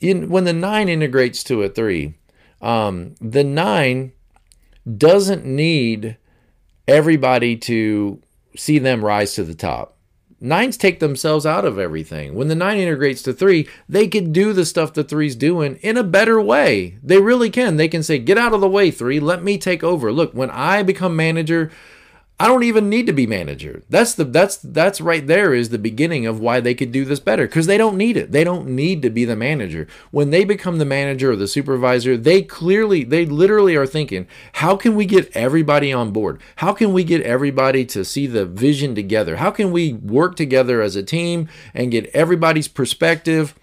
In, 0.00 0.28
when 0.28 0.42
the 0.42 0.52
nine 0.52 0.88
integrates 0.88 1.44
to 1.44 1.62
a 1.62 1.68
three 1.68 2.14
um, 2.62 3.14
the 3.20 3.44
nine 3.44 4.12
doesn't 4.96 5.44
need 5.44 6.16
everybody 6.88 7.56
to 7.56 8.20
see 8.56 8.78
them 8.78 9.04
rise 9.04 9.34
to 9.34 9.44
the 9.44 9.54
top. 9.54 9.96
Nines 10.40 10.76
take 10.76 10.98
themselves 10.98 11.46
out 11.46 11.64
of 11.64 11.78
everything. 11.78 12.34
When 12.34 12.48
the 12.48 12.56
nine 12.56 12.78
integrates 12.78 13.22
to 13.22 13.32
three, 13.32 13.68
they 13.88 14.08
can 14.08 14.32
do 14.32 14.52
the 14.52 14.66
stuff 14.66 14.92
the 14.92 15.04
three's 15.04 15.36
doing 15.36 15.76
in 15.82 15.96
a 15.96 16.02
better 16.02 16.40
way. 16.40 16.98
They 17.00 17.20
really 17.20 17.48
can. 17.48 17.76
They 17.76 17.86
can 17.86 18.02
say, 18.02 18.18
Get 18.18 18.38
out 18.38 18.52
of 18.52 18.60
the 18.60 18.68
way, 18.68 18.90
three. 18.90 19.20
Let 19.20 19.44
me 19.44 19.56
take 19.56 19.84
over. 19.84 20.10
Look, 20.10 20.34
when 20.34 20.50
I 20.50 20.82
become 20.82 21.14
manager, 21.14 21.70
I 22.42 22.48
don't 22.48 22.64
even 22.64 22.90
need 22.90 23.06
to 23.06 23.12
be 23.12 23.24
manager. 23.24 23.84
That's 23.88 24.14
the 24.14 24.24
that's 24.24 24.56
that's 24.56 25.00
right 25.00 25.24
there 25.24 25.54
is 25.54 25.68
the 25.68 25.78
beginning 25.78 26.26
of 26.26 26.40
why 26.40 26.58
they 26.58 26.74
could 26.74 26.90
do 26.90 27.04
this 27.04 27.20
better 27.20 27.46
because 27.46 27.68
they 27.68 27.78
don't 27.78 27.96
need 27.96 28.16
it. 28.16 28.32
They 28.32 28.42
don't 28.42 28.66
need 28.66 29.00
to 29.02 29.10
be 29.10 29.24
the 29.24 29.36
manager. 29.36 29.86
When 30.10 30.30
they 30.30 30.44
become 30.44 30.78
the 30.78 30.84
manager 30.84 31.30
or 31.30 31.36
the 31.36 31.46
supervisor, 31.46 32.16
they 32.16 32.42
clearly 32.42 33.04
they 33.04 33.26
literally 33.26 33.76
are 33.76 33.86
thinking, 33.86 34.26
how 34.54 34.74
can 34.74 34.96
we 34.96 35.06
get 35.06 35.30
everybody 35.36 35.92
on 35.92 36.10
board? 36.10 36.40
How 36.56 36.72
can 36.72 36.92
we 36.92 37.04
get 37.04 37.22
everybody 37.22 37.84
to 37.84 38.04
see 38.04 38.26
the 38.26 38.44
vision 38.44 38.96
together? 38.96 39.36
How 39.36 39.52
can 39.52 39.70
we 39.70 39.92
work 39.92 40.34
together 40.34 40.82
as 40.82 40.96
a 40.96 41.04
team 41.04 41.48
and 41.74 41.92
get 41.92 42.06
everybody's 42.06 42.66
perspective? 42.66 43.54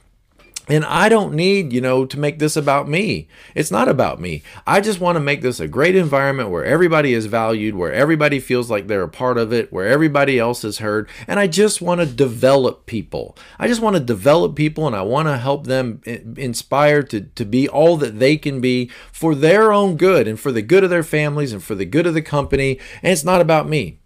And 0.70 0.86
I 0.86 1.10
don't 1.10 1.34
need, 1.34 1.74
you 1.74 1.82
know, 1.82 2.06
to 2.06 2.20
make 2.20 2.38
this 2.38 2.56
about 2.56 2.88
me. 2.88 3.28
It's 3.56 3.72
not 3.72 3.90
about 3.90 4.22
me. 4.22 4.44
I 4.68 4.82
just 4.82 5.00
want 5.00 5.16
to 5.16 5.20
make 5.20 5.42
this 5.42 5.60
a 5.60 5.68
great 5.68 5.96
environment 5.96 6.52
where 6.52 6.64
everybody 6.64 7.16
is 7.16 7.26
valued, 7.26 7.74
where 7.74 7.92
everybody 7.92 8.40
feels 8.40 8.70
like 8.70 8.86
they're 8.86 9.02
a 9.02 9.10
part 9.10 9.40
of 9.40 9.52
it, 9.52 9.74
where 9.74 9.88
everybody 9.88 10.38
else 10.38 10.64
is 10.64 10.78
heard. 10.78 11.10
And 11.28 11.40
I 11.40 11.48
just 11.48 11.82
want 11.82 12.02
to 12.02 12.06
develop 12.06 12.86
people. 12.86 13.36
I 13.58 13.68
just 13.68 13.82
want 13.82 13.96
to 13.96 14.00
develop 14.00 14.56
people 14.56 14.86
and 14.86 14.96
I 14.96 15.02
want 15.02 15.28
to 15.28 15.40
help 15.40 15.66
them 15.66 16.02
eh, 16.06 16.20
inspire 16.38 17.02
to, 17.04 17.22
to 17.22 17.46
be 17.46 17.68
all 17.68 17.98
that 17.98 18.20
they 18.20 18.38
can 18.38 18.62
be 18.62 18.92
for 19.12 19.34
their 19.34 19.74
own 19.74 19.98
good 19.98 20.28
and 20.28 20.40
for 20.40 20.52
the 20.52 20.62
good 20.62 20.84
of 20.84 20.92
their 20.92 21.04
families 21.04 21.52
and 21.52 21.64
for 21.64 21.74
the 21.74 21.86
good 21.86 22.06
of 22.06 22.14
the 22.14 22.22
company. 22.22 22.80
And 23.02 23.12
it's 23.12 23.24
not 23.24 23.42
about 23.42 23.68
me. 23.68 24.02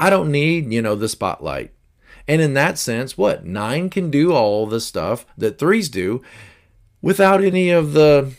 I 0.00 0.08
don't 0.08 0.32
need, 0.32 0.72
you 0.72 0.80
know, 0.80 0.94
the 0.94 1.08
spotlight. 1.08 1.72
And 2.26 2.40
in 2.40 2.54
that 2.54 2.78
sense, 2.78 3.18
what? 3.18 3.44
Nine 3.44 3.90
can 3.90 4.10
do 4.10 4.32
all 4.32 4.66
the 4.66 4.80
stuff 4.80 5.26
that 5.36 5.58
threes 5.58 5.88
do 5.88 6.22
without 7.00 7.42
any 7.42 7.70
of 7.70 7.92
the, 7.92 8.32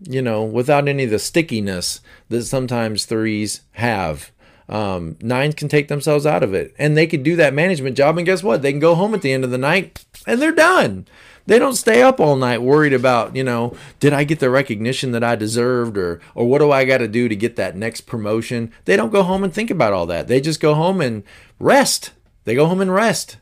you 0.00 0.22
know, 0.22 0.44
without 0.44 0.88
any 0.88 1.04
of 1.04 1.10
the 1.10 1.18
stickiness 1.18 2.00
that 2.28 2.44
sometimes 2.44 3.04
threes 3.04 3.62
have. 3.72 4.30
Um, 4.68 5.16
nines 5.20 5.54
can 5.54 5.68
take 5.68 5.88
themselves 5.88 6.26
out 6.26 6.42
of 6.42 6.52
it 6.52 6.74
and 6.76 6.96
they 6.96 7.06
can 7.06 7.22
do 7.22 7.36
that 7.36 7.54
management 7.54 7.96
job. 7.96 8.18
And 8.18 8.26
guess 8.26 8.42
what? 8.42 8.62
They 8.62 8.72
can 8.72 8.80
go 8.80 8.96
home 8.96 9.14
at 9.14 9.22
the 9.22 9.32
end 9.32 9.44
of 9.44 9.50
the 9.50 9.58
night 9.58 10.04
and 10.26 10.42
they're 10.42 10.52
done. 10.52 11.06
They 11.46 11.60
don't 11.60 11.76
stay 11.76 12.02
up 12.02 12.18
all 12.18 12.34
night 12.34 12.60
worried 12.60 12.92
about, 12.92 13.36
you 13.36 13.44
know, 13.44 13.76
did 14.00 14.12
I 14.12 14.24
get 14.24 14.40
the 14.40 14.50
recognition 14.50 15.12
that 15.12 15.22
I 15.22 15.36
deserved 15.36 15.96
or 15.96 16.20
or 16.34 16.46
what 16.46 16.58
do 16.58 16.72
I 16.72 16.84
got 16.84 16.98
to 16.98 17.08
do 17.08 17.28
to 17.28 17.36
get 17.36 17.54
that 17.56 17.76
next 17.76 18.02
promotion? 18.02 18.72
They 18.84 18.96
don't 18.96 19.12
go 19.12 19.22
home 19.22 19.44
and 19.44 19.54
think 19.54 19.70
about 19.70 19.92
all 19.92 20.06
that. 20.06 20.26
They 20.26 20.40
just 20.40 20.60
go 20.60 20.74
home 20.74 21.00
and 21.00 21.22
rest. 21.60 22.10
They 22.46 22.54
go 22.54 22.66
home 22.66 22.80
and 22.80 22.94
rest. 22.94 23.38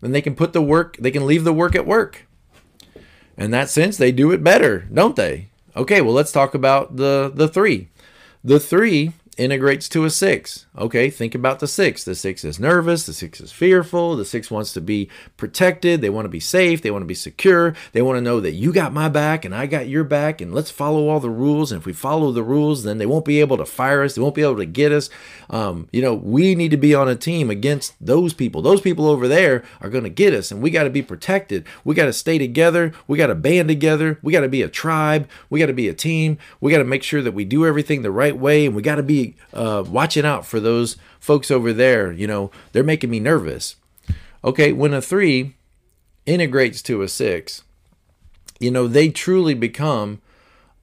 Then 0.00 0.12
they 0.12 0.22
can 0.22 0.34
put 0.34 0.52
the 0.52 0.62
work, 0.62 0.96
they 0.98 1.10
can 1.10 1.26
leave 1.26 1.44
the 1.44 1.52
work 1.52 1.76
at 1.76 1.86
work. 1.86 2.26
In 3.36 3.50
that 3.50 3.68
sense, 3.68 3.96
they 3.96 4.12
do 4.12 4.32
it 4.32 4.42
better, 4.42 4.88
don't 4.92 5.14
they? 5.14 5.50
Okay, 5.76 6.00
well, 6.00 6.14
let's 6.14 6.32
talk 6.32 6.54
about 6.54 6.96
the, 6.96 7.30
the 7.32 7.48
three. 7.48 7.90
The 8.42 8.58
three 8.58 9.12
integrates 9.36 9.88
to 9.90 10.04
a 10.04 10.10
six. 10.10 10.66
Okay, 10.76 11.10
think 11.10 11.34
about 11.34 11.60
the 11.60 11.66
six. 11.66 12.04
The 12.04 12.14
six 12.14 12.44
is 12.44 12.60
nervous, 12.60 13.06
the 13.06 13.12
six 13.12 13.40
is 13.40 13.52
fearful, 13.52 14.16
the 14.16 14.24
six 14.24 14.50
wants 14.50 14.72
to 14.74 14.80
be 14.80 15.08
protected, 15.36 16.00
they 16.00 16.10
want 16.10 16.24
to 16.24 16.30
be 16.30 16.40
safe, 16.40 16.82
they 16.82 16.90
want 16.90 17.02
to 17.02 17.06
be 17.06 17.14
secure, 17.14 17.74
they 17.92 18.02
want 18.02 18.16
to 18.16 18.22
know 18.22 18.40
that 18.40 18.52
you 18.52 18.72
got 18.72 18.92
my 18.92 19.08
back 19.08 19.44
and 19.44 19.54
I 19.54 19.66
got 19.66 19.88
your 19.88 20.04
back, 20.04 20.40
and 20.40 20.54
let's 20.54 20.70
follow 20.70 21.08
all 21.08 21.20
the 21.20 21.30
rules. 21.30 21.72
And 21.72 21.80
if 21.80 21.86
we 21.86 21.92
follow 21.92 22.32
the 22.32 22.42
rules, 22.42 22.82
then 22.82 22.98
they 22.98 23.06
won't 23.06 23.24
be 23.24 23.40
able 23.40 23.56
to 23.56 23.64
fire 23.64 24.02
us, 24.02 24.14
they 24.14 24.22
won't 24.22 24.34
be 24.34 24.42
able 24.42 24.56
to 24.56 24.66
get 24.66 24.92
us. 24.92 25.10
Um, 25.50 25.88
you 25.92 26.02
know, 26.02 26.14
we 26.14 26.54
need 26.54 26.70
to 26.70 26.76
be 26.76 26.94
on 26.94 27.08
a 27.08 27.16
team 27.16 27.50
against 27.50 27.94
those 28.00 28.32
people. 28.32 28.62
Those 28.62 28.80
people 28.80 29.06
over 29.06 29.28
there 29.28 29.64
are 29.80 29.90
going 29.90 30.04
to 30.04 30.10
get 30.10 30.34
us, 30.34 30.50
and 30.50 30.62
we 30.62 30.70
got 30.70 30.84
to 30.84 30.90
be 30.90 31.02
protected. 31.02 31.64
We 31.84 31.94
got 31.94 32.06
to 32.06 32.12
stay 32.12 32.38
together, 32.38 32.92
we 33.06 33.18
got 33.18 33.28
to 33.28 33.34
band 33.34 33.68
together, 33.68 34.18
we 34.22 34.32
got 34.32 34.40
to 34.40 34.48
be 34.48 34.62
a 34.62 34.68
tribe, 34.68 35.28
we 35.50 35.60
got 35.60 35.66
to 35.66 35.72
be 35.72 35.88
a 35.88 35.94
team, 35.94 36.38
we 36.60 36.72
got 36.72 36.78
to 36.78 36.84
make 36.84 37.02
sure 37.02 37.22
that 37.22 37.32
we 37.32 37.44
do 37.44 37.66
everything 37.66 38.02
the 38.02 38.10
right 38.10 38.36
way, 38.36 38.66
and 38.66 38.74
we 38.74 38.82
got 38.82 38.96
to 38.96 39.02
be 39.02 39.25
uh, 39.52 39.82
watching 39.86 40.24
out 40.24 40.46
for 40.46 40.60
those 40.60 40.96
folks 41.18 41.50
over 41.50 41.72
there. 41.72 42.12
You 42.12 42.26
know, 42.26 42.50
they're 42.72 42.84
making 42.84 43.10
me 43.10 43.20
nervous. 43.20 43.76
Okay, 44.44 44.72
when 44.72 44.94
a 44.94 45.02
three 45.02 45.56
integrates 46.26 46.82
to 46.82 47.02
a 47.02 47.08
six, 47.08 47.62
you 48.60 48.70
know, 48.70 48.86
they 48.86 49.08
truly 49.08 49.54
become 49.54 50.20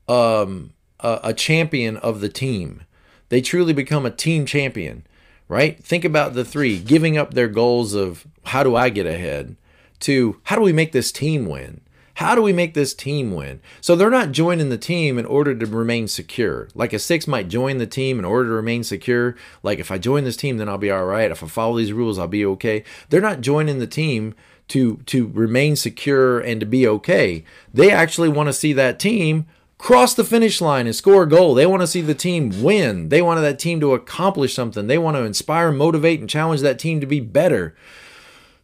um, 0.08 0.74
a, 1.00 1.20
a 1.26 1.34
champion 1.34 1.98
of 1.98 2.20
the 2.22 2.30
team. 2.30 2.84
They 3.30 3.42
truly 3.42 3.74
become 3.74 4.06
a 4.06 4.12
team 4.12 4.46
champion, 4.46 5.06
right? 5.48 5.82
Think 5.84 6.06
about 6.06 6.34
the 6.34 6.46
three 6.46 6.80
giving 6.80 7.18
up 7.18 7.34
their 7.34 7.48
goals 7.48 7.94
of 7.94 8.28
how 8.46 8.64
do 8.64 8.76
I 8.76 8.90
get 8.90 9.06
ahead 9.06 9.56
to 10.02 10.40
how 10.44 10.56
do 10.56 10.62
we 10.62 10.74
make 10.74 10.92
this 10.92 11.12
team 11.12 11.46
win? 11.46 11.82
How 12.16 12.36
do 12.36 12.42
we 12.42 12.54
make 12.54 12.74
this 12.74 12.94
team 12.94 13.34
win? 13.34 13.60
So 13.82 13.96
they're 13.96 14.10
not 14.10 14.32
joining 14.32 14.70
the 14.70 14.78
team 14.78 15.18
in 15.18 15.26
order 15.26 15.56
to 15.56 15.66
remain 15.66 16.08
secure. 16.08 16.70
Like 16.76 16.94
a 16.94 17.00
six 17.00 17.28
might 17.28 17.48
join 17.48 17.80
the 17.80 17.88
team 17.88 18.20
in 18.20 18.26
order 18.26 18.50
to 18.50 18.56
remain 18.56 18.84
secure. 18.84 19.36
Like 19.64 19.80
if 19.80 19.90
I 19.90 19.98
join 19.98 20.24
this 20.24 20.38
team, 20.38 20.58
then 20.58 20.70
I'll 20.70 20.78
be 20.78 20.92
all 20.92 21.06
right. 21.06 21.32
If 21.32 21.44
I 21.44 21.48
follow 21.48 21.78
these 21.78 21.94
rules, 21.94 22.20
I'll 22.20 22.28
be 22.28 22.46
okay. 22.46 22.84
They're 23.10 23.20
not 23.20 23.42
joining 23.42 23.80
the 23.80 23.88
team 23.88 24.36
to 24.70 24.98
to 25.08 25.28
remain 25.28 25.76
secure 25.76 26.40
and 26.40 26.60
to 26.60 26.66
be 26.66 26.88
okay. 26.88 27.44
They 27.74 27.92
actually 27.92 28.30
want 28.30 28.48
to 28.48 28.54
see 28.54 28.74
that 28.74 29.00
team 29.00 29.48
cross 29.84 30.14
the 30.14 30.24
finish 30.24 30.62
line 30.62 30.86
and 30.88 30.96
score 30.96 31.24
a 31.24 31.30
goal. 31.30 31.54
They 31.54 31.66
want 31.66 31.82
to 31.82 31.88
see 31.88 32.00
the 32.00 32.16
team 32.16 32.64
win. 32.64 33.10
They 33.10 33.22
want 33.22 33.42
that 33.42 33.60
team 33.60 33.82
to 33.82 33.94
accomplish 33.94 34.54
something. 34.54 34.88
They 34.88 34.98
want 34.98 35.18
to 35.18 35.24
inspire, 35.24 35.74
motivate, 35.74 36.22
and 36.22 36.30
challenge 36.30 36.62
that 36.62 36.80
team 36.80 37.02
to 37.02 37.06
be 37.06 37.20
better, 37.20 37.76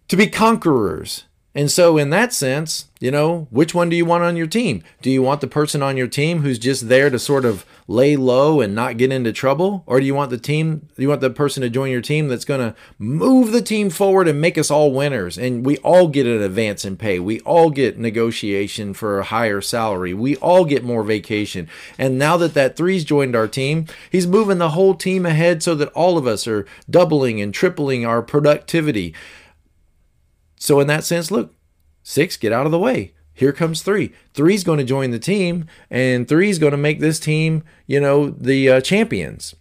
to 0.07 0.15
be 0.15 0.27
conquerors. 0.27 1.25
And 1.55 1.71
so, 1.71 1.97
in 1.97 2.11
that 2.11 2.31
sense, 2.31 2.89
you 2.99 3.09
know, 3.09 3.47
which 3.49 3.73
one 3.73 3.89
do 3.89 3.95
you 3.95 4.05
want 4.05 4.23
on 4.23 4.37
your 4.37 4.45
team? 4.45 4.83
Do 5.01 5.09
you 5.09 5.23
want 5.23 5.41
the 5.41 5.47
person 5.47 5.81
on 5.81 5.97
your 5.97 6.07
team 6.07 6.41
who's 6.41 6.59
just 6.59 6.89
there 6.89 7.09
to 7.09 7.17
sort 7.17 7.43
of 7.43 7.65
lay 7.87 8.15
low 8.15 8.61
and 8.61 8.75
not 8.75 8.97
get 8.97 9.11
into 9.11 9.33
trouble? 9.33 9.83
Or 9.87 9.99
do 9.99 10.05
you 10.05 10.13
want 10.13 10.29
the 10.29 10.37
team, 10.37 10.87
do 10.95 11.01
you 11.01 11.09
want 11.09 11.21
the 11.21 11.31
person 11.31 11.61
to 11.61 11.69
join 11.69 11.89
your 11.89 12.01
team 12.01 12.27
that's 12.27 12.45
going 12.45 12.59
to 12.59 12.75
move 12.99 13.51
the 13.51 13.63
team 13.63 13.89
forward 13.89 14.27
and 14.27 14.39
make 14.39 14.59
us 14.59 14.69
all 14.69 14.91
winners? 14.91 15.39
And 15.39 15.65
we 15.65 15.77
all 15.77 16.07
get 16.07 16.27
an 16.27 16.41
advance 16.41 16.85
in 16.85 16.97
pay. 16.97 17.19
We 17.19 17.39
all 17.41 17.71
get 17.71 17.97
negotiation 17.97 18.93
for 18.93 19.19
a 19.19 19.23
higher 19.23 19.59
salary. 19.61 20.13
We 20.13 20.35
all 20.37 20.65
get 20.65 20.83
more 20.83 21.03
vacation. 21.03 21.67
And 21.97 22.19
now 22.19 22.37
that 22.37 22.53
that 22.53 22.75
three's 22.75 23.03
joined 23.03 23.35
our 23.35 23.47
team, 23.47 23.87
he's 24.11 24.27
moving 24.27 24.59
the 24.59 24.71
whole 24.71 24.93
team 24.93 25.25
ahead 25.25 25.63
so 25.63 25.73
that 25.75 25.89
all 25.93 26.17
of 26.17 26.27
us 26.27 26.47
are 26.47 26.67
doubling 26.89 27.41
and 27.41 27.53
tripling 27.53 28.05
our 28.05 28.21
productivity. 28.21 29.15
So 30.59 30.79
in 30.79 30.85
that 30.87 31.03
sense, 31.03 31.31
look, 31.31 31.55
six, 32.03 32.37
get 32.37 32.51
out 32.51 32.67
of 32.67 32.71
the 32.71 32.77
way. 32.77 33.13
Here 33.33 33.53
comes 33.53 33.81
three. 33.81 34.13
Three's 34.33 34.65
going 34.65 34.79
to 34.79 34.83
join 34.83 35.11
the 35.11 35.17
team, 35.17 35.65
and 35.89 36.27
three's 36.27 36.59
going 36.59 36.71
to 36.71 36.77
make 36.77 36.99
this 36.99 37.19
team, 37.19 37.63
you 37.87 38.01
know, 38.01 38.29
the 38.29 38.69
uh, 38.69 38.81
champions. 38.81 39.55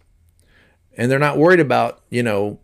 And 0.97 1.09
they're 1.09 1.17
not 1.17 1.37
worried 1.37 1.61
about, 1.61 2.01
you 2.09 2.21
know, 2.21 2.59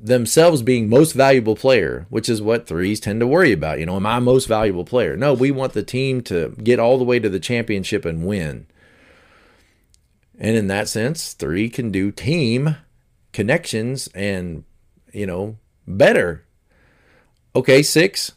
themselves 0.00 0.62
being 0.62 0.88
most 0.88 1.12
valuable 1.12 1.54
player, 1.54 2.06
which 2.08 2.30
is 2.30 2.40
what 2.40 2.66
threes 2.66 2.98
tend 2.98 3.20
to 3.20 3.26
worry 3.26 3.52
about. 3.52 3.78
You 3.78 3.84
know, 3.84 3.96
am 3.96 4.06
I 4.06 4.20
most 4.20 4.46
valuable 4.46 4.86
player? 4.86 5.18
No, 5.18 5.34
we 5.34 5.50
want 5.50 5.74
the 5.74 5.82
team 5.82 6.22
to 6.22 6.54
get 6.62 6.78
all 6.78 6.96
the 6.96 7.04
way 7.04 7.18
to 7.18 7.28
the 7.28 7.40
championship 7.40 8.06
and 8.06 8.24
win. 8.24 8.66
And 10.38 10.56
in 10.56 10.68
that 10.68 10.88
sense, 10.88 11.34
three 11.34 11.68
can 11.68 11.90
do 11.90 12.10
team 12.10 12.76
connections 13.34 14.08
and, 14.14 14.64
you 15.12 15.26
know, 15.26 15.58
better 15.86 16.46
Okay, 17.58 17.82
six. 17.82 18.30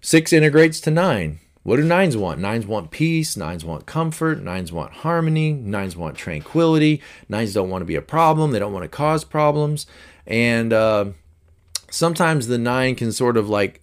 Six 0.00 0.32
integrates 0.32 0.80
to 0.80 0.90
nine. 0.90 1.38
What 1.64 1.76
do 1.76 1.84
nines 1.84 2.16
want? 2.16 2.40
Nines 2.40 2.66
want 2.66 2.90
peace. 2.90 3.36
Nines 3.36 3.62
want 3.62 3.84
comfort. 3.84 4.42
Nines 4.42 4.72
want 4.72 4.90
harmony. 4.90 5.52
Nines 5.52 5.98
want 5.98 6.16
tranquility. 6.16 7.02
Nines 7.28 7.52
don't 7.52 7.68
want 7.68 7.82
to 7.82 7.84
be 7.84 7.94
a 7.94 8.00
problem. 8.00 8.52
They 8.52 8.58
don't 8.58 8.72
want 8.72 8.84
to 8.84 8.88
cause 8.88 9.22
problems. 9.22 9.86
And 10.26 10.72
uh, 10.72 11.10
sometimes 11.90 12.46
the 12.46 12.56
nine 12.56 12.94
can 12.94 13.12
sort 13.12 13.36
of 13.36 13.50
like, 13.50 13.82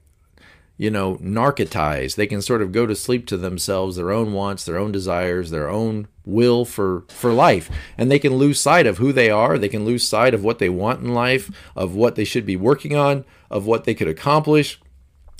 you 0.78 0.90
know, 0.90 1.16
narcotized. 1.16 2.16
They 2.16 2.28
can 2.28 2.42
sort 2.42 2.62
of 2.62 2.72
go 2.72 2.86
to 2.86 2.96
sleep 2.96 3.26
to 3.28 3.38
themselves, 3.38 3.96
their 3.96 4.12
own 4.12 4.34
wants, 4.34 4.66
their 4.66 4.78
own 4.78 4.92
desires, 4.92 5.50
their 5.50 5.70
own 5.70 6.08
will 6.26 6.66
for 6.66 7.04
for 7.08 7.32
life. 7.32 7.70
And 7.98 8.12
they 8.12 8.20
can 8.20 8.36
lose 8.36 8.60
sight 8.60 8.86
of 8.86 8.98
who 8.98 9.14
they 9.14 9.30
are, 9.30 9.58
they 9.58 9.70
can 9.70 9.86
lose 9.86 10.08
sight 10.08 10.34
of 10.34 10.44
what 10.44 10.60
they 10.60 10.70
want 10.70 11.02
in 11.02 11.14
life, 11.14 11.50
of 11.76 11.96
what 11.96 12.16
they 12.16 12.26
should 12.26 12.46
be 12.46 12.58
working 12.58 12.96
on, 12.96 13.26
of 13.50 13.66
what 13.66 13.86
they 13.86 13.94
could 13.94 14.08
accomplish. 14.08 14.80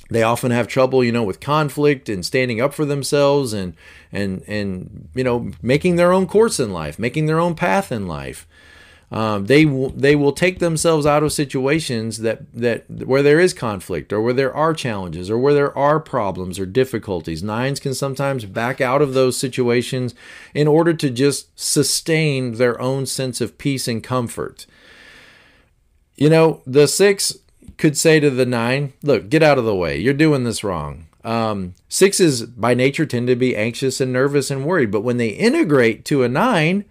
They 0.08 0.22
often 0.22 0.52
have 0.52 0.68
trouble, 0.68 1.02
you 1.02 1.10
know, 1.10 1.24
with 1.24 1.40
conflict 1.40 2.08
and 2.08 2.24
standing 2.24 2.60
up 2.60 2.72
for 2.72 2.84
themselves 2.84 3.52
and 3.52 3.74
and 4.12 4.42
and 4.46 5.08
you 5.14 5.24
know, 5.24 5.50
making 5.60 5.96
their 5.96 6.12
own 6.12 6.26
course 6.26 6.60
in 6.60 6.72
life, 6.72 6.98
making 6.98 7.26
their 7.26 7.40
own 7.40 7.54
path 7.54 7.92
in 7.92 8.06
life. 8.06 8.46
Um, 9.12 9.46
they 9.46 9.64
will 9.64 9.90
they 9.90 10.16
will 10.16 10.32
take 10.32 10.58
themselves 10.58 11.06
out 11.06 11.22
of 11.22 11.32
situations 11.32 12.18
that 12.18 12.52
that 12.52 12.90
where 12.90 13.22
there 13.22 13.38
is 13.38 13.54
conflict 13.54 14.12
or 14.12 14.20
where 14.20 14.32
there 14.32 14.54
are 14.54 14.74
challenges 14.74 15.30
or 15.30 15.38
where 15.38 15.54
there 15.54 15.76
are 15.78 16.00
problems 16.00 16.58
or 16.58 16.66
difficulties. 16.66 17.42
Nines 17.42 17.78
can 17.78 17.94
sometimes 17.94 18.46
back 18.46 18.80
out 18.80 19.02
of 19.02 19.14
those 19.14 19.36
situations 19.36 20.14
in 20.54 20.66
order 20.66 20.92
to 20.94 21.08
just 21.08 21.48
sustain 21.58 22.54
their 22.54 22.80
own 22.80 23.06
sense 23.06 23.40
of 23.40 23.58
peace 23.58 23.86
and 23.86 24.02
comfort. 24.02 24.66
You 26.16 26.28
know, 26.28 26.62
the 26.66 26.88
six 26.88 27.38
could 27.76 27.96
say 27.96 28.18
to 28.18 28.30
the 28.30 28.46
nine, 28.46 28.92
"Look, 29.04 29.28
get 29.28 29.42
out 29.42 29.58
of 29.58 29.64
the 29.64 29.74
way. 29.74 29.96
You're 29.98 30.14
doing 30.14 30.42
this 30.42 30.64
wrong." 30.64 31.06
Um, 31.22 31.74
sixes 31.88 32.42
by 32.42 32.74
nature 32.74 33.06
tend 33.06 33.28
to 33.28 33.36
be 33.36 33.56
anxious 33.56 34.00
and 34.00 34.12
nervous 34.12 34.50
and 34.50 34.64
worried, 34.64 34.90
but 34.90 35.02
when 35.02 35.16
they 35.16 35.28
integrate 35.28 36.04
to 36.06 36.24
a 36.24 36.28
nine 36.28 36.84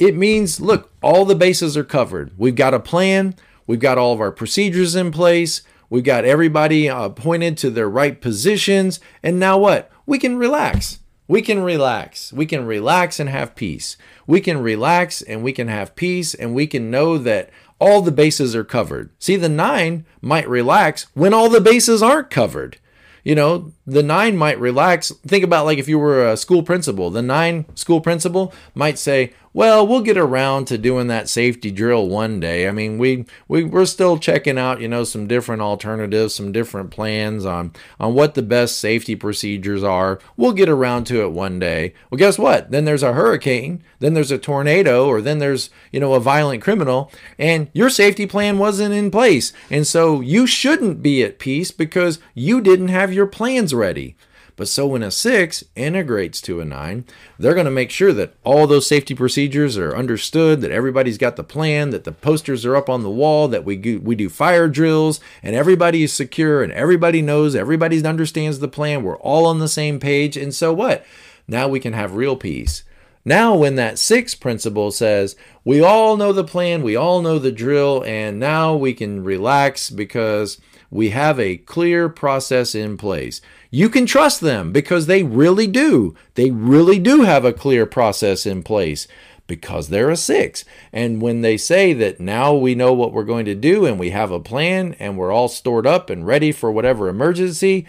it 0.00 0.16
means 0.16 0.60
look, 0.60 0.90
all 1.02 1.24
the 1.24 1.34
bases 1.34 1.76
are 1.76 1.84
covered. 1.84 2.32
We've 2.36 2.56
got 2.56 2.74
a 2.74 2.80
plan, 2.80 3.36
we've 3.66 3.78
got 3.78 3.98
all 3.98 4.14
of 4.14 4.20
our 4.20 4.32
procedures 4.32 4.96
in 4.96 5.12
place, 5.12 5.62
we've 5.90 6.02
got 6.02 6.24
everybody 6.24 6.88
uh, 6.88 7.04
appointed 7.04 7.58
to 7.58 7.70
their 7.70 7.88
right 7.88 8.20
positions, 8.20 8.98
and 9.22 9.38
now 9.38 9.58
what? 9.58 9.90
We 10.06 10.18
can 10.18 10.38
relax. 10.38 11.00
We 11.28 11.42
can 11.42 11.62
relax. 11.62 12.32
We 12.32 12.46
can 12.46 12.66
relax 12.66 13.20
and 13.20 13.28
have 13.28 13.54
peace. 13.54 13.96
We 14.26 14.40
can 14.40 14.62
relax 14.62 15.22
and 15.22 15.44
we 15.44 15.52
can 15.52 15.68
have 15.68 15.94
peace 15.94 16.34
and 16.34 16.54
we 16.54 16.66
can 16.66 16.90
know 16.90 17.18
that 17.18 17.50
all 17.78 18.02
the 18.02 18.10
bases 18.10 18.56
are 18.56 18.64
covered. 18.64 19.10
See, 19.20 19.36
the 19.36 19.48
nine 19.48 20.06
might 20.20 20.48
relax 20.48 21.06
when 21.14 21.32
all 21.32 21.48
the 21.48 21.60
bases 21.60 22.02
aren't 22.02 22.30
covered 22.30 22.78
you 23.24 23.34
know, 23.34 23.72
the 23.86 24.02
nine 24.02 24.36
might 24.36 24.58
relax. 24.58 25.10
Think 25.26 25.44
about 25.44 25.66
like 25.66 25.78
if 25.78 25.88
you 25.88 25.98
were 25.98 26.26
a 26.26 26.36
school 26.36 26.62
principal, 26.62 27.10
the 27.10 27.22
nine 27.22 27.66
school 27.76 28.00
principal 28.00 28.52
might 28.74 28.98
say, 28.98 29.32
well, 29.52 29.84
we'll 29.84 30.02
get 30.02 30.16
around 30.16 30.66
to 30.66 30.78
doing 30.78 31.08
that 31.08 31.28
safety 31.28 31.70
drill 31.72 32.08
one 32.08 32.38
day. 32.38 32.68
I 32.68 32.70
mean, 32.70 32.98
we, 32.98 33.24
we 33.48 33.64
we're 33.64 33.84
still 33.84 34.16
checking 34.16 34.58
out, 34.58 34.80
you 34.80 34.86
know, 34.86 35.02
some 35.02 35.26
different 35.26 35.60
alternatives, 35.60 36.34
some 36.34 36.52
different 36.52 36.90
plans 36.90 37.44
on 37.44 37.72
on 37.98 38.14
what 38.14 38.34
the 38.34 38.42
best 38.42 38.78
safety 38.78 39.16
procedures 39.16 39.82
are. 39.82 40.20
We'll 40.36 40.52
get 40.52 40.68
around 40.68 41.04
to 41.06 41.22
it 41.22 41.32
one 41.32 41.58
day. 41.58 41.94
Well, 42.10 42.18
guess 42.18 42.38
what? 42.38 42.70
Then 42.70 42.84
there's 42.84 43.02
a 43.02 43.12
hurricane, 43.12 43.82
then 43.98 44.14
there's 44.14 44.30
a 44.30 44.38
tornado, 44.38 45.08
or 45.08 45.20
then 45.20 45.38
there's, 45.38 45.70
you 45.90 45.98
know, 45.98 46.14
a 46.14 46.20
violent 46.20 46.62
criminal, 46.62 47.10
and 47.38 47.68
your 47.72 47.90
safety 47.90 48.26
plan 48.26 48.58
wasn't 48.58 48.94
in 48.94 49.10
place. 49.10 49.52
And 49.68 49.86
so 49.86 50.20
you 50.20 50.46
shouldn't 50.46 51.02
be 51.02 51.24
at 51.24 51.40
peace 51.40 51.72
because 51.72 52.20
you 52.34 52.60
didn't 52.60 52.88
have 52.88 53.12
your 53.12 53.26
plans 53.26 53.74
ready. 53.74 54.16
But 54.60 54.68
so 54.68 54.88
when 54.88 55.02
a 55.02 55.10
six 55.10 55.64
integrates 55.74 56.38
to 56.42 56.60
a 56.60 56.66
nine, 56.66 57.06
they're 57.38 57.54
going 57.54 57.64
to 57.64 57.70
make 57.70 57.90
sure 57.90 58.12
that 58.12 58.34
all 58.44 58.66
those 58.66 58.86
safety 58.86 59.14
procedures 59.14 59.78
are 59.78 59.96
understood, 59.96 60.60
that 60.60 60.70
everybody's 60.70 61.16
got 61.16 61.36
the 61.36 61.42
plan, 61.42 61.88
that 61.88 62.04
the 62.04 62.12
posters 62.12 62.66
are 62.66 62.76
up 62.76 62.90
on 62.90 63.02
the 63.02 63.08
wall, 63.08 63.48
that 63.48 63.64
we 63.64 63.76
do, 63.76 63.98
we 64.00 64.14
do 64.14 64.28
fire 64.28 64.68
drills, 64.68 65.18
and 65.42 65.56
everybody 65.56 66.02
is 66.02 66.12
secure, 66.12 66.62
and 66.62 66.74
everybody 66.74 67.22
knows, 67.22 67.56
everybody 67.56 68.04
understands 68.04 68.58
the 68.58 68.68
plan. 68.68 69.02
We're 69.02 69.16
all 69.20 69.46
on 69.46 69.60
the 69.60 69.66
same 69.66 69.98
page. 69.98 70.36
And 70.36 70.54
so 70.54 70.74
what? 70.74 71.06
Now 71.48 71.66
we 71.66 71.80
can 71.80 71.94
have 71.94 72.14
real 72.14 72.36
peace. 72.36 72.82
Now, 73.24 73.54
when 73.54 73.76
that 73.76 73.98
six 73.98 74.34
principle 74.34 74.90
says, 74.90 75.36
we 75.64 75.82
all 75.82 76.18
know 76.18 76.34
the 76.34 76.44
plan, 76.44 76.82
we 76.82 76.96
all 76.96 77.22
know 77.22 77.38
the 77.38 77.50
drill, 77.50 78.04
and 78.04 78.38
now 78.38 78.76
we 78.76 78.92
can 78.92 79.24
relax 79.24 79.88
because 79.88 80.60
we 80.90 81.10
have 81.10 81.38
a 81.38 81.56
clear 81.56 82.08
process 82.08 82.74
in 82.74 82.96
place. 82.96 83.40
You 83.70 83.88
can 83.88 84.06
trust 84.06 84.40
them 84.40 84.72
because 84.72 85.06
they 85.06 85.22
really 85.22 85.66
do. 85.66 86.14
They 86.34 86.50
really 86.50 86.98
do 86.98 87.22
have 87.22 87.44
a 87.44 87.52
clear 87.52 87.86
process 87.86 88.44
in 88.44 88.62
place 88.62 89.06
because 89.46 89.88
they're 89.88 90.10
a 90.10 90.16
six. 90.16 90.64
And 90.92 91.20
when 91.20 91.40
they 91.40 91.56
say 91.56 91.92
that 91.94 92.20
now 92.20 92.54
we 92.54 92.74
know 92.74 92.92
what 92.92 93.12
we're 93.12 93.24
going 93.24 93.46
to 93.46 93.54
do 93.54 93.84
and 93.84 93.98
we 93.98 94.10
have 94.10 94.30
a 94.30 94.40
plan 94.40 94.94
and 94.98 95.16
we're 95.16 95.32
all 95.32 95.48
stored 95.48 95.86
up 95.86 96.08
and 96.08 96.26
ready 96.26 96.52
for 96.52 96.70
whatever 96.70 97.08
emergency, 97.08 97.86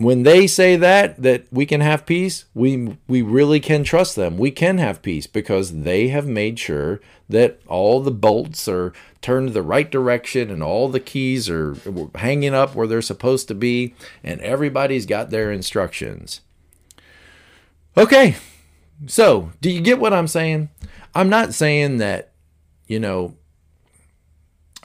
when 0.00 0.22
they 0.22 0.46
say 0.46 0.76
that 0.76 1.20
that 1.20 1.44
we 1.52 1.66
can 1.66 1.82
have 1.82 2.06
peace 2.06 2.46
we 2.54 2.96
we 3.06 3.20
really 3.20 3.60
can 3.60 3.84
trust 3.84 4.16
them. 4.16 4.38
We 4.38 4.50
can 4.50 4.78
have 4.78 5.02
peace 5.02 5.26
because 5.26 5.82
they 5.82 6.08
have 6.08 6.26
made 6.26 6.58
sure 6.58 7.02
that 7.28 7.60
all 7.66 8.00
the 8.00 8.10
bolts 8.10 8.66
are 8.66 8.94
turned 9.20 9.50
the 9.50 9.62
right 9.62 9.90
direction 9.90 10.50
and 10.50 10.62
all 10.62 10.88
the 10.88 11.00
keys 11.00 11.50
are 11.50 11.76
hanging 12.14 12.54
up 12.54 12.74
where 12.74 12.86
they're 12.86 13.02
supposed 13.02 13.46
to 13.48 13.54
be 13.54 13.94
and 14.24 14.40
everybody's 14.40 15.04
got 15.04 15.28
their 15.28 15.52
instructions. 15.52 16.40
Okay 17.94 18.36
so 19.06 19.52
do 19.60 19.70
you 19.70 19.82
get 19.82 19.98
what 19.98 20.14
i'm 20.14 20.28
saying? 20.28 20.70
I'm 21.14 21.28
not 21.28 21.52
saying 21.52 21.98
that 21.98 22.32
you 22.86 22.98
know 22.98 23.36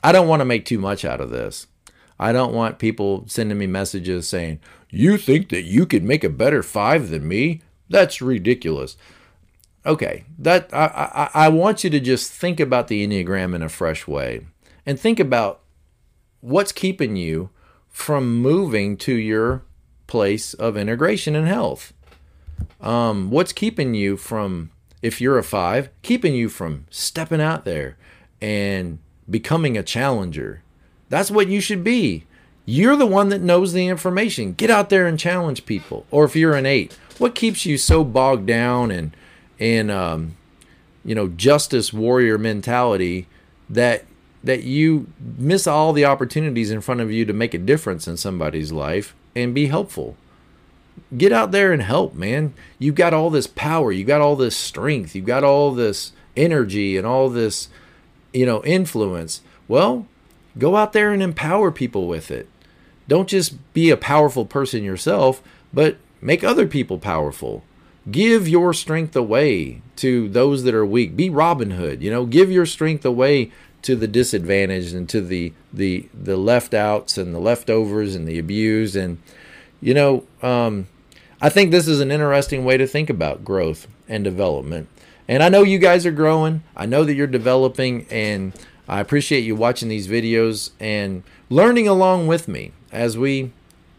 i 0.04 0.12
don't 0.12 0.28
want 0.28 0.42
to 0.42 0.46
make 0.46 0.66
too 0.66 0.80
much 0.80 1.06
out 1.06 1.22
of 1.22 1.30
this. 1.30 1.68
I 2.20 2.32
don't 2.32 2.54
want 2.54 2.80
people 2.80 3.26
sending 3.28 3.58
me 3.58 3.68
messages 3.68 4.28
saying, 4.28 4.60
You 4.96 5.18
think 5.18 5.50
that 5.50 5.64
you 5.64 5.86
could 5.86 6.04
make 6.04 6.24
a 6.24 6.30
better 6.30 6.64
five 6.64 7.10
than 7.10 7.28
me? 7.28 7.62
That's 7.90 8.22
ridiculous. 8.22 8.98
Okay, 9.86 10.26
that 10.40 10.70
I, 10.74 11.30
I, 11.34 11.46
I 11.46 11.50
want 11.50 11.84
you 11.84 11.90
to 11.92 12.00
just 12.00 12.32
think 12.32 12.60
about 12.60 12.88
the 12.88 13.06
Enneagram 13.06 13.54
in 13.54 13.62
a 13.62 13.70
fresh 13.70 14.08
way 14.08 14.48
and 14.86 15.00
think 15.00 15.20
about 15.20 15.62
what's 16.42 16.72
keeping 16.72 17.16
you 17.16 17.50
from 17.90 18.42
moving 18.42 18.98
to 18.98 19.14
your 19.14 19.64
place 20.08 20.54
of 20.56 20.76
integration 20.76 21.36
and 21.36 21.48
health. 21.48 21.94
Um, 22.82 23.30
what's 23.30 23.54
keeping 23.54 23.94
you 23.94 24.18
from, 24.18 24.72
if 25.02 25.22
you're 25.22 25.38
a 25.38 25.44
five, 25.44 25.90
keeping 26.02 26.34
you 26.34 26.50
from 26.50 26.86
stepping 26.90 27.42
out 27.42 27.66
there 27.66 27.98
and 28.42 29.00
becoming 29.30 29.78
a 29.78 29.84
challenger 29.84 30.64
that's 31.10 31.32
what 31.32 31.48
you 31.48 31.62
should 31.62 31.84
be. 31.84 32.26
You're 32.66 32.96
the 32.96 33.06
one 33.06 33.30
that 33.30 33.42
knows 33.42 33.74
the 33.74 33.88
information. 33.88 34.54
Get 34.54 34.70
out 34.70 34.90
there 34.90 35.06
and 35.06 35.20
challenge 35.20 35.66
people. 35.66 36.06
Or 36.10 36.26
if 36.26 36.36
you're 36.36 36.56
an 36.56 36.66
eight, 36.66 36.98
what 37.18 37.36
keeps 37.36 37.66
you 37.66 37.78
so 37.78 38.04
bogged 38.04 38.48
down 38.48 38.92
and 38.92 39.16
in 39.58 39.90
um, 39.90 40.36
you 41.04 41.16
know 41.16 41.28
justice 41.30 41.94
warrior 41.94 42.38
mentality 42.38 43.28
that 43.70 44.06
that 44.44 44.64
you 44.64 45.08
miss 45.38 45.66
all 45.66 45.94
the 45.94 46.06
opportunities 46.06 46.72
in 46.72 46.82
front 46.82 47.02
of 47.02 47.12
you 47.12 47.26
to 47.26 47.34
make 47.34 47.54
a 47.54 47.60
difference 47.60 48.08
in 48.08 48.18
somebody's 48.18 48.72
life 48.72 49.16
and 49.36 49.54
be 49.54 49.68
helpful? 49.68 50.18
Get 51.16 51.32
out 51.32 51.52
there 51.52 51.72
and 51.72 51.82
help, 51.82 52.16
man. 52.16 52.54
You've 52.80 52.96
got 52.96 53.14
all 53.14 53.30
this 53.30 53.48
power, 53.48 53.92
you've 53.92 54.08
got 54.08 54.22
all 54.22 54.36
this 54.36 54.56
strength, 54.56 55.16
you've 55.16 55.26
got 55.26 55.44
all 55.44 55.72
this 55.72 56.12
energy 56.36 56.98
and 56.98 57.06
all 57.06 57.30
this 57.30 57.70
you 58.34 58.46
know 58.46 58.64
influence. 58.64 59.42
Well, 59.68 60.08
Go 60.58 60.78
out 60.78 60.94
there 60.94 61.12
and 61.12 61.22
empower 61.22 61.72
people 61.72 62.08
with 62.08 62.32
it. 62.32 62.48
Don't 63.08 63.30
just 63.30 63.74
be 63.74 63.90
a 63.90 63.98
powerful 63.98 64.46
person 64.46 64.84
yourself, 64.84 65.42
but 65.74 65.98
make 66.22 66.44
other 66.44 66.68
people 66.68 66.98
powerful. 66.98 67.64
Give 68.10 68.48
your 68.48 68.74
strength 68.74 69.16
away 69.16 69.82
to 69.98 70.30
those 70.30 70.64
that 70.64 70.76
are 70.76 70.86
weak. 70.86 71.16
Be 71.16 71.30
Robin 71.30 71.72
Hood, 71.72 72.02
you 72.02 72.12
know, 72.12 72.26
give 72.26 72.52
your 72.52 72.66
strength 72.66 73.06
away 73.06 73.52
to 73.86 73.96
the 73.96 74.08
disadvantaged 74.08 74.96
and 74.96 75.08
to 75.10 75.22
the 75.22 75.54
the 75.72 76.08
the 76.12 76.38
left 76.38 76.74
outs 76.74 77.20
and 77.20 77.36
the 77.36 77.40
leftovers 77.40 78.16
and 78.16 78.28
the 78.28 78.40
abused 78.40 78.96
and 78.96 79.20
you 79.80 79.94
know 79.94 80.24
um, 80.42 80.88
I 81.40 81.50
think 81.50 81.70
this 81.70 81.88
is 81.88 82.00
an 82.00 82.12
interesting 82.12 82.66
way 82.66 82.78
to 82.78 82.88
think 82.88 83.12
about 83.12 83.46
growth 83.46 83.88
and 84.08 84.24
development. 84.24 84.90
And 85.28 85.44
I 85.44 85.50
know 85.50 85.62
you 85.62 85.78
guys 85.78 86.04
are 86.06 86.12
growing. 86.12 86.64
I 86.76 86.88
know 86.88 87.04
that 87.04 87.14
you're 87.14 87.28
developing 87.28 88.08
and 88.10 88.54
I 88.88 89.00
appreciate 89.00 89.42
you 89.42 89.56
watching 89.56 89.90
these 89.90 90.08
videos 90.08 90.72
and 90.80 91.22
learning 91.50 91.88
along 91.88 92.26
with 92.26 92.48
me 92.48 92.72
as 92.96 93.18
we 93.18 93.52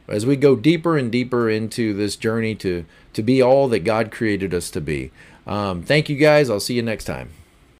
as 0.09 0.25
we 0.25 0.37
go 0.37 0.57
deeper 0.57 0.97
and 0.97 1.11
deeper 1.11 1.51
into 1.51 1.93
this 1.93 2.17
journey 2.17 2.55
to 2.57 2.85
to 3.13 3.23
be 3.23 3.43
all 3.43 3.69
that 3.69 3.81
God 3.81 4.11
created 4.11 4.55
us 4.55 4.71
to 4.71 4.81
be. 4.81 5.11
Um, 5.47 5.83
thank 5.83 6.09
you 6.09 6.17
guys. 6.17 6.51
I'll 6.51 6.61
see 6.61 6.75
you 6.75 6.83
next 6.83 7.05
time. 7.05 7.31